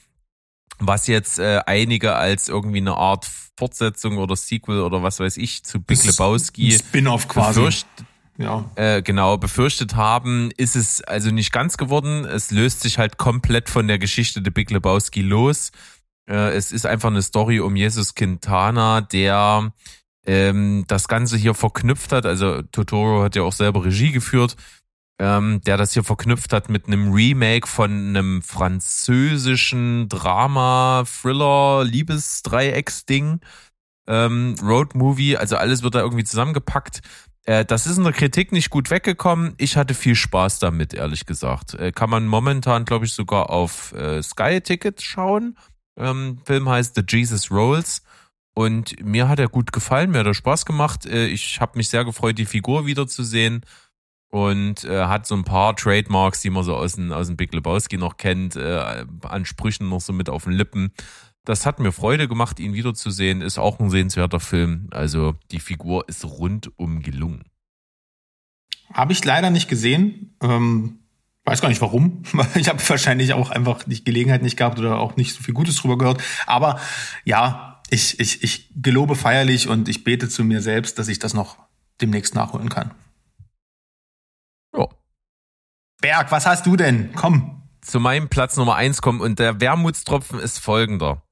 [0.78, 5.62] Was jetzt äh, einige als irgendwie eine Art Fortsetzung oder Sequel oder was weiß ich
[5.64, 7.60] zu Big Lebowski Spin-off quasi.
[7.60, 7.86] befürcht,
[8.38, 8.68] ja.
[8.74, 12.24] äh, genau befürchtet haben, ist es also nicht ganz geworden.
[12.24, 15.70] Es löst sich halt komplett von der Geschichte der Big Lebowski los.
[16.28, 19.72] Äh, es ist einfach eine Story um Jesus Quintana, der
[20.26, 22.26] ähm, das Ganze hier verknüpft hat.
[22.26, 24.56] Also Totoro hat ja auch selber Regie geführt,
[25.18, 33.40] ähm, der das hier verknüpft hat mit einem Remake von einem französischen Drama, Thriller, Liebesdreiecksding,
[34.06, 35.36] ähm, Road Movie.
[35.36, 37.00] Also alles wird da irgendwie zusammengepackt.
[37.44, 39.54] Äh, das ist in der Kritik nicht gut weggekommen.
[39.58, 41.74] Ich hatte viel Spaß damit, ehrlich gesagt.
[41.74, 45.56] Äh, kann man momentan, glaube ich, sogar auf äh, Sky Ticket schauen.
[45.96, 48.02] Ähm, Film heißt The Jesus Rolls.
[48.54, 51.06] Und mir hat er gut gefallen, mir hat er Spaß gemacht.
[51.06, 53.64] Äh, ich habe mich sehr gefreut, die Figur wiederzusehen.
[54.30, 57.52] Und äh, hat so ein paar Trademarks, die man so aus dem, aus dem Big
[57.54, 60.92] Lebowski noch kennt, äh, an Sprüchen noch so mit auf den Lippen.
[61.44, 63.42] Das hat mir Freude gemacht, ihn wiederzusehen.
[63.42, 64.88] Ist auch ein sehenswerter Film.
[64.90, 67.44] Also die Figur ist rundum gelungen.
[68.92, 70.36] Habe ich leider nicht gesehen.
[70.42, 71.00] Ähm,
[71.44, 72.22] weiß gar nicht warum.
[72.54, 75.76] Ich habe wahrscheinlich auch einfach nicht Gelegenheit nicht gehabt oder auch nicht so viel Gutes
[75.76, 76.22] drüber gehört.
[76.46, 76.80] Aber
[77.24, 81.34] ja, ich, ich, ich gelobe feierlich und ich bete zu mir selbst, dass ich das
[81.34, 81.58] noch
[82.00, 82.92] demnächst nachholen kann.
[84.76, 84.88] Ja.
[86.00, 87.12] Berg, was hast du denn?
[87.14, 87.62] Komm.
[87.80, 91.22] Zu meinem Platz Nummer eins kommen und der Wermutstropfen ist folgender.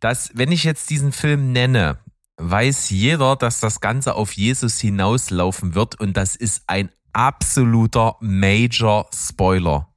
[0.00, 1.98] Dass, wenn ich jetzt diesen Film nenne,
[2.36, 9.08] weiß jeder, dass das Ganze auf Jesus hinauslaufen wird und das ist ein absoluter Major
[9.12, 9.92] Spoiler.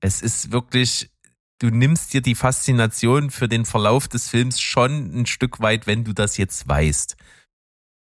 [0.00, 1.11] Es ist wirklich,
[1.62, 6.02] du nimmst dir die Faszination für den Verlauf des Films schon ein Stück weit, wenn
[6.02, 7.16] du das jetzt weißt.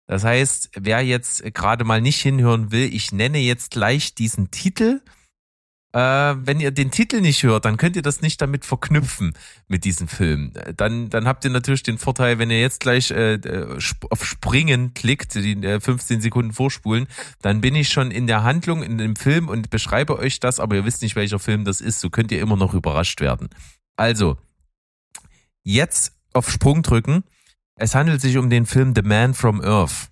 [0.06, 5.02] Das heißt, wer jetzt gerade mal nicht hinhören will, ich nenne jetzt gleich diesen Titel.
[5.92, 9.32] Äh, wenn ihr den Titel nicht hört, dann könnt ihr das nicht damit verknüpfen
[9.66, 10.52] mit diesem Film.
[10.76, 13.40] Dann, dann habt ihr natürlich den Vorteil, wenn ihr jetzt gleich äh,
[13.82, 17.08] sp- auf Springen klickt, die äh, 15 Sekunden vorspulen,
[17.42, 20.76] dann bin ich schon in der Handlung in dem Film und beschreibe euch das, aber
[20.76, 21.98] ihr wisst nicht, welcher Film das ist.
[21.98, 23.48] So könnt ihr immer noch überrascht werden.
[23.96, 24.38] Also,
[25.64, 27.24] jetzt auf Sprung drücken.
[27.74, 30.08] Es handelt sich um den Film The Man from Earth.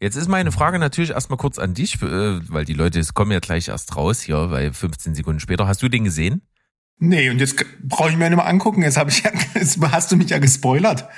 [0.00, 3.40] Jetzt ist meine Frage natürlich erstmal kurz an dich, äh, weil die Leute kommen ja
[3.40, 5.66] gleich erst raus hier, weil 15 Sekunden später.
[5.66, 6.42] Hast du den gesehen?
[7.00, 8.82] Nee, und jetzt brauche ich mir nicht mal angucken.
[8.82, 11.08] Jetzt, hab ich ja, jetzt hast du mich ja gespoilert.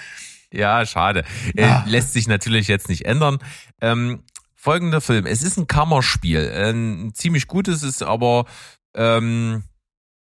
[0.53, 1.25] Ja, schade.
[1.55, 1.85] Äh, Ah.
[1.87, 3.39] lässt sich natürlich jetzt nicht ändern.
[3.81, 4.23] Ähm,
[4.57, 5.27] folgender Film.
[5.27, 6.51] Es ist ein Kammerspiel.
[6.51, 8.47] Ein ziemlich gutes ist aber
[8.95, 9.65] ähm,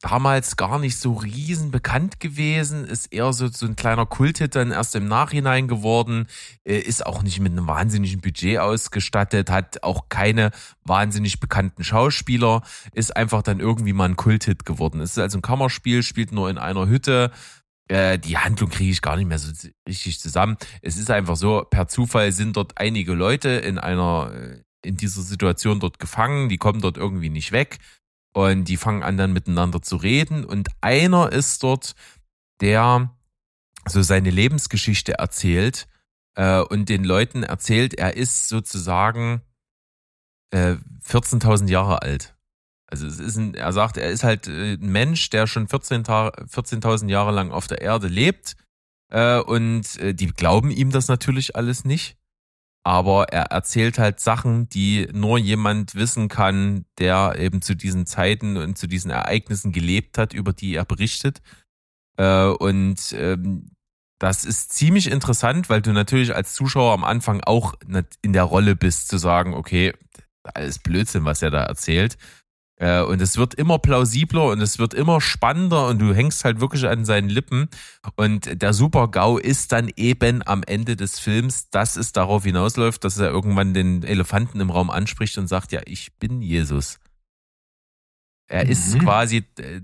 [0.09, 2.85] damals gar nicht so riesen bekannt gewesen.
[2.85, 6.27] Ist eher so, so ein kleiner Kulthit dann erst im Nachhinein geworden.
[6.63, 9.49] Äh, ist auch nicht mit einem wahnsinnigen Budget ausgestattet.
[9.49, 10.51] Hat auch keine
[10.83, 12.61] wahnsinnig bekannten Schauspieler.
[12.93, 15.01] Ist einfach dann irgendwie mal ein Kulthit geworden.
[15.01, 17.31] Es ist also ein Kammerspiel, spielt nur in einer Hütte
[17.89, 19.49] äh, die Handlung kriege ich gar nicht mehr so
[19.87, 20.57] richtig zusammen.
[20.81, 25.21] Es ist einfach so, per Zufall sind dort einige Leute in einer, äh, in dieser
[25.21, 27.79] Situation dort gefangen, die kommen dort irgendwie nicht weg
[28.37, 31.95] und die fangen an dann miteinander zu reden und einer ist dort,
[32.61, 33.11] der
[33.87, 35.87] so seine Lebensgeschichte erzählt
[36.35, 39.41] äh, und den Leuten erzählt, er ist sozusagen
[40.51, 42.35] äh, 14.000 Jahre alt.
[42.85, 46.03] Also es ist ein, er sagt, er ist halt äh, ein Mensch, der schon 14
[46.03, 48.55] Ta- 14.000 Jahre lang auf der Erde lebt
[49.11, 52.17] äh, und äh, die glauben ihm das natürlich alles nicht.
[52.87, 58.55] Aber er erzählt halt Sachen, die nur jemand wissen kann, der eben zu diesen Zeiten
[58.55, 61.41] und zu diesen Ereignissen gelebt hat, über die er berichtet.
[62.15, 63.71] Äh, und ähm,
[64.19, 67.73] das ist ziemlich interessant, weil du natürlich als Zuschauer am Anfang auch
[68.21, 69.93] in der Rolle bist, zu sagen, okay,
[70.53, 72.17] alles Blödsinn, was er da erzählt.
[72.79, 76.59] Äh, Und es wird immer plausibler und es wird immer spannender und du hängst halt
[76.61, 77.69] wirklich an seinen Lippen.
[78.15, 83.17] Und der Super-GAU ist dann eben am Ende des Films, dass es darauf hinausläuft, dass
[83.17, 86.99] er irgendwann den Elefanten im Raum anspricht und sagt, ja, ich bin Jesus.
[88.47, 88.99] Er ist Mhm.
[88.99, 89.81] quasi, äh,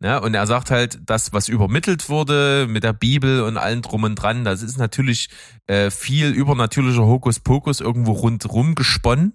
[0.00, 4.02] ne, und er sagt halt, das, was übermittelt wurde mit der Bibel und allem drum
[4.02, 5.30] und dran, das ist natürlich
[5.66, 9.34] äh, viel übernatürlicher Hokuspokus irgendwo rundrum gesponnen.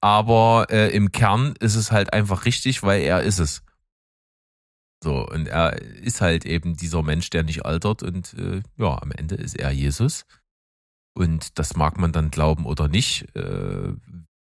[0.00, 3.62] Aber äh, im Kern ist es halt einfach richtig, weil er ist es.
[5.02, 9.12] So, und er ist halt eben dieser Mensch, der nicht altert und äh, ja, am
[9.12, 10.26] Ende ist er Jesus.
[11.14, 13.34] Und das mag man dann glauben oder nicht.
[13.34, 13.94] Äh,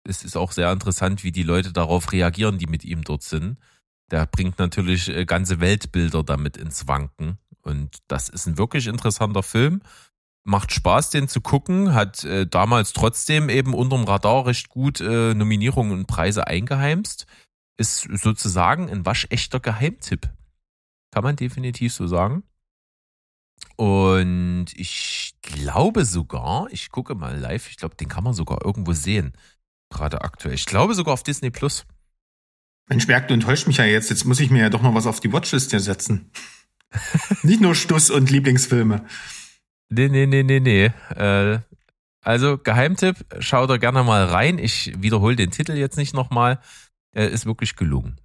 [0.05, 3.59] es ist auch sehr interessant, wie die Leute darauf reagieren, die mit ihm dort sind.
[4.11, 7.39] Der bringt natürlich äh, ganze Weltbilder damit ins Wanken.
[7.63, 9.81] Und das ist ein wirklich interessanter Film.
[10.45, 11.95] Macht Spaß, den zu gucken.
[11.95, 17.27] Hat äh, damals trotzdem eben unterm Radar recht gut äh, Nominierungen und Preise eingeheimst.
[17.77, 20.31] Ist sozusagen ein waschechter Geheimtipp.
[21.13, 22.43] Kann man definitiv so sagen.
[23.77, 28.93] Und ich glaube sogar, ich gucke mal live, ich glaube, den kann man sogar irgendwo
[28.93, 29.33] sehen.
[29.91, 30.55] Gerade aktuell.
[30.55, 31.85] Ich glaube sogar auf Disney Plus.
[32.89, 34.11] Mensch, Berg, du enttäuscht mich ja jetzt.
[34.11, 36.31] Jetzt muss ich mir ja doch noch was auf die Watchlist setzen.
[37.43, 39.07] Nicht nur Stuss und Lieblingsfilme.
[39.95, 40.87] Nee, nee, nee, nee, nee.
[41.15, 41.59] Äh,
[42.23, 44.59] also, Geheimtipp, schau da gerne mal rein.
[44.59, 46.61] Ich wiederhole den Titel jetzt nicht nochmal.
[47.15, 48.19] Äh, ist wirklich gelungen.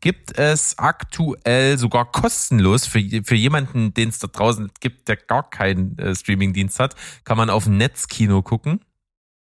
[0.00, 5.50] Gibt es aktuell sogar kostenlos für, für jemanden, den es da draußen gibt, der gar
[5.50, 8.80] keinen äh, Streamingdienst hat, kann man auf Netzkino gucken.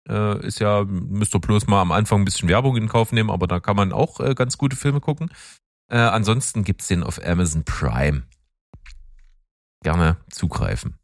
[0.09, 3.31] Äh, ist ja, müsst ihr bloß mal am Anfang ein bisschen Werbung in Kauf nehmen,
[3.31, 5.31] aber da kann man auch äh, ganz gute Filme gucken.
[5.91, 8.25] Äh, ansonsten gibt's den auf Amazon Prime.
[9.83, 10.99] Gerne zugreifen.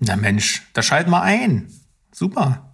[0.00, 1.70] Na Mensch, da schalten wir ein.
[2.10, 2.66] Super.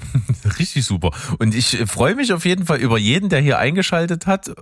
[0.58, 1.10] Richtig super.
[1.38, 4.52] Und ich freue mich auf jeden Fall über jeden, der hier eingeschaltet hat.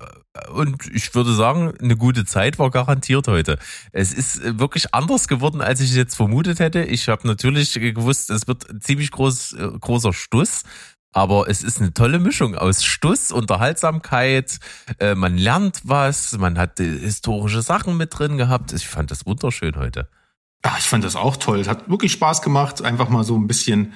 [0.53, 3.59] Und ich würde sagen, eine gute Zeit war garantiert heute.
[3.93, 6.83] Es ist wirklich anders geworden, als ich es jetzt vermutet hätte.
[6.83, 10.63] Ich habe natürlich gewusst, es wird ein ziemlich groß, großer Stuss.
[11.13, 14.59] Aber es ist eine tolle Mischung aus Stuss, Unterhaltsamkeit,
[14.99, 18.75] äh, man lernt was, man hat äh, historische Sachen mit drin gehabt.
[18.75, 20.11] Ich fand das wunderschön heute.
[20.67, 21.61] Ja, ich fand das auch toll.
[21.61, 23.93] Es hat wirklich Spaß gemacht, einfach mal so ein bisschen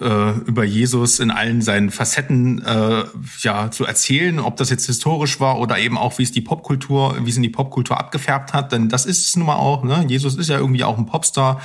[0.00, 3.02] äh, über Jesus in allen seinen Facetten äh,
[3.40, 7.16] ja zu erzählen, ob das jetzt historisch war oder eben auch wie es die Popkultur,
[7.24, 9.82] wie es in die Popkultur abgefärbt hat, denn das ist es nun mal auch.
[9.82, 10.04] Ne?
[10.06, 11.60] Jesus ist ja irgendwie auch ein Popstar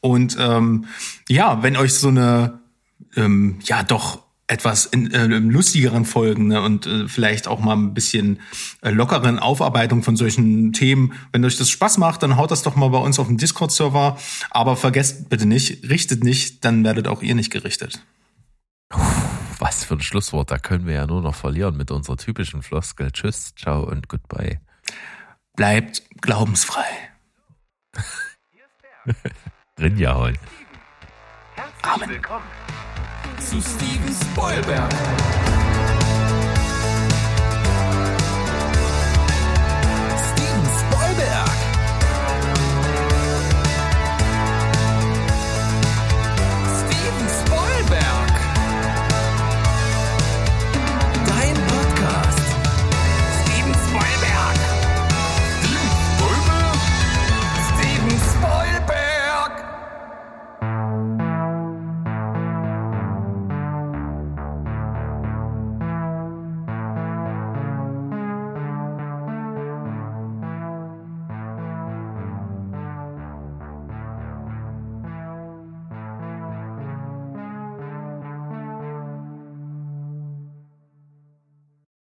[0.00, 0.86] und ähm,
[1.28, 2.58] ja, wenn euch so eine
[3.16, 7.94] ähm, ja doch etwas in, äh, lustigeren Folgen ne, und äh, vielleicht auch mal ein
[7.94, 8.40] bisschen
[8.82, 11.12] äh, lockeren Aufarbeitung von solchen Themen.
[11.32, 14.18] Wenn euch das Spaß macht, dann haut das doch mal bei uns auf dem Discord-Server.
[14.50, 18.02] Aber vergesst bitte nicht, richtet nicht, dann werdet auch ihr nicht gerichtet.
[19.60, 23.12] Was für ein Schlusswort, da können wir ja nur noch verlieren mit unserer typischen Floskel.
[23.12, 24.60] Tschüss, ciao und goodbye.
[25.54, 26.88] Bleibt glaubensfrei.
[29.78, 30.32] Rinja.
[31.54, 32.59] Herzlich willkommen
[33.40, 35.49] Zu Steven Spoilberg.